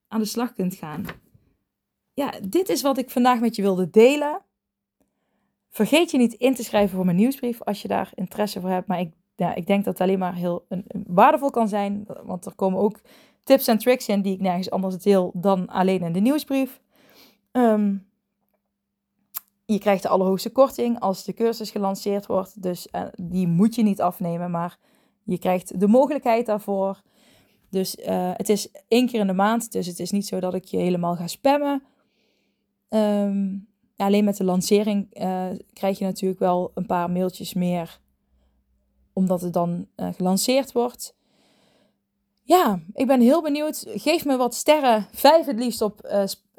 aan 0.07 0.19
de 0.19 0.25
slag 0.25 0.53
kunt 0.53 0.75
gaan. 0.75 1.05
Ja, 2.13 2.33
dit 2.47 2.69
is 2.69 2.81
wat 2.81 2.97
ik 2.97 3.09
vandaag 3.09 3.39
met 3.39 3.55
je 3.55 3.61
wilde 3.61 3.89
delen. 3.89 4.41
Vergeet 5.75 6.11
je 6.11 6.17
niet 6.17 6.33
in 6.33 6.53
te 6.53 6.63
schrijven 6.63 6.95
voor 6.95 7.05
mijn 7.05 7.17
nieuwsbrief 7.17 7.61
als 7.61 7.81
je 7.81 7.87
daar 7.87 8.11
interesse 8.13 8.61
voor 8.61 8.69
hebt. 8.69 8.87
Maar 8.87 8.99
ik, 8.99 9.11
ja, 9.35 9.55
ik 9.55 9.67
denk 9.67 9.83
dat 9.83 9.93
het 9.93 10.01
alleen 10.01 10.19
maar 10.19 10.35
heel 10.35 10.65
een, 10.69 10.85
waardevol 11.07 11.49
kan 11.49 11.67
zijn. 11.67 12.05
Want 12.23 12.45
er 12.45 12.55
komen 12.55 12.79
ook 12.79 12.99
tips 13.43 13.67
en 13.67 13.77
tricks 13.77 14.07
in 14.07 14.21
die 14.21 14.33
ik 14.33 14.41
nergens 14.41 14.69
anders 14.69 14.97
deel 14.97 15.31
dan 15.33 15.67
alleen 15.67 16.01
in 16.01 16.13
de 16.13 16.19
nieuwsbrief. 16.19 16.81
Um, 17.51 18.07
je 19.65 19.79
krijgt 19.79 20.03
de 20.03 20.09
allerhoogste 20.09 20.51
korting 20.51 20.99
als 20.99 21.23
de 21.23 21.33
cursus 21.33 21.71
gelanceerd 21.71 22.25
wordt. 22.25 22.61
Dus 22.61 22.87
uh, 22.91 23.03
die 23.15 23.47
moet 23.47 23.75
je 23.75 23.83
niet 23.83 24.01
afnemen, 24.01 24.51
maar 24.51 24.77
je 25.23 25.37
krijgt 25.37 25.79
de 25.79 25.87
mogelijkheid 25.87 26.45
daarvoor. 26.45 27.01
Dus 27.69 27.95
uh, 27.95 28.31
het 28.33 28.49
is 28.49 28.71
één 28.87 29.07
keer 29.07 29.19
in 29.19 29.27
de 29.27 29.33
maand, 29.33 29.71
dus 29.71 29.87
het 29.87 29.99
is 29.99 30.11
niet 30.11 30.27
zo 30.27 30.39
dat 30.39 30.53
ik 30.53 30.65
je 30.65 30.77
helemaal 30.77 31.15
ga 31.15 31.27
spammen. 31.27 31.83
Um, 32.89 33.67
alleen 33.95 34.25
met 34.25 34.37
de 34.37 34.43
lancering 34.43 35.07
uh, 35.21 35.45
krijg 35.73 35.99
je 35.99 36.05
natuurlijk 36.05 36.39
wel 36.39 36.71
een 36.73 36.85
paar 36.85 37.11
mailtjes 37.11 37.53
meer, 37.53 37.99
omdat 39.13 39.41
het 39.41 39.53
dan 39.53 39.87
gelanceerd 39.95 40.71
wordt. 40.71 41.15
Ja, 42.47 42.79
ik 42.93 43.07
ben 43.07 43.21
heel 43.21 43.41
benieuwd. 43.41 43.85
Geef 43.87 44.25
me 44.25 44.37
wat 44.37 44.55
sterren. 44.55 45.07
Vijf 45.11 45.45
het 45.45 45.59
liefst 45.59 45.81
op 45.81 46.07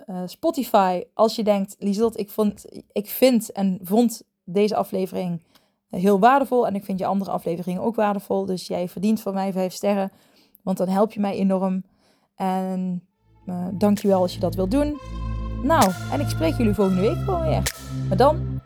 uh, 0.06 0.22
Spotify. 0.26 1.02
Als 1.14 1.36
je 1.36 1.44
denkt, 1.44 1.76
Lieslot, 1.78 2.18
ik, 2.18 2.30
vond, 2.30 2.64
ik 2.92 3.10
vind 3.10 3.52
en 3.52 3.78
vond 3.82 4.22
deze 4.44 4.76
aflevering 4.76 5.42
heel 5.90 6.18
waardevol. 6.18 6.66
En 6.66 6.74
ik 6.74 6.84
vind 6.84 6.98
je 6.98 7.06
andere 7.06 7.30
afleveringen 7.30 7.82
ook 7.82 7.94
waardevol. 7.94 8.44
Dus 8.44 8.66
jij 8.66 8.88
verdient 8.88 9.20
van 9.20 9.34
mij 9.34 9.52
vijf 9.52 9.72
sterren. 9.72 10.12
Want 10.62 10.78
dan 10.78 10.88
help 10.88 11.12
je 11.12 11.20
mij 11.20 11.36
enorm. 11.36 11.84
En 12.34 13.02
uh, 13.46 13.66
dankjewel 13.72 14.20
als 14.20 14.34
je 14.34 14.40
dat 14.40 14.54
wilt 14.54 14.70
doen. 14.70 14.98
Nou, 15.66 15.92
en 16.12 16.20
ik 16.20 16.28
spreek 16.28 16.56
jullie 16.56 16.74
volgende 16.74 17.00
week 17.00 17.16
gewoon 17.24 17.42
weer. 17.42 17.62
Maar 18.08 18.16
dan 18.16 18.60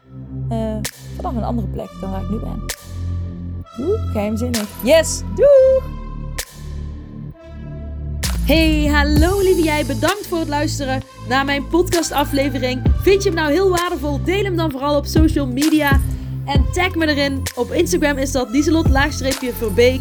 uh, 0.51 0.77
vanaf 1.17 1.37
een 1.37 1.45
andere 1.45 1.67
plek 1.67 1.91
dan 2.01 2.11
waar 2.11 2.23
ik 2.23 2.31
nu 2.31 2.39
ben. 2.39 2.65
Oeh, 3.79 4.13
geheimzinnig. 4.13 4.69
Yes, 4.83 5.23
doei! 5.35 5.99
Hey, 8.47 8.87
hallo 8.87 9.41
lieve 9.41 9.63
jij. 9.63 9.87
Bedankt 9.87 10.27
voor 10.27 10.39
het 10.39 10.49
luisteren 10.49 11.03
naar 11.29 11.45
mijn 11.45 11.69
podcastaflevering. 11.69 12.83
Vind 13.03 13.23
je 13.23 13.29
hem 13.29 13.39
nou 13.39 13.53
heel 13.53 13.71
waardevol? 13.71 14.23
Deel 14.25 14.45
hem 14.45 14.57
dan 14.57 14.71
vooral 14.71 14.97
op 14.97 15.07
social 15.07 15.47
media. 15.47 16.01
En 16.45 16.65
tag 16.73 16.95
me 16.95 17.07
erin. 17.07 17.43
Op 17.55 17.71
Instagram 17.71 18.17
is 18.17 18.33
dat 18.33 18.51
Lieselot-Verbeek. 18.51 20.01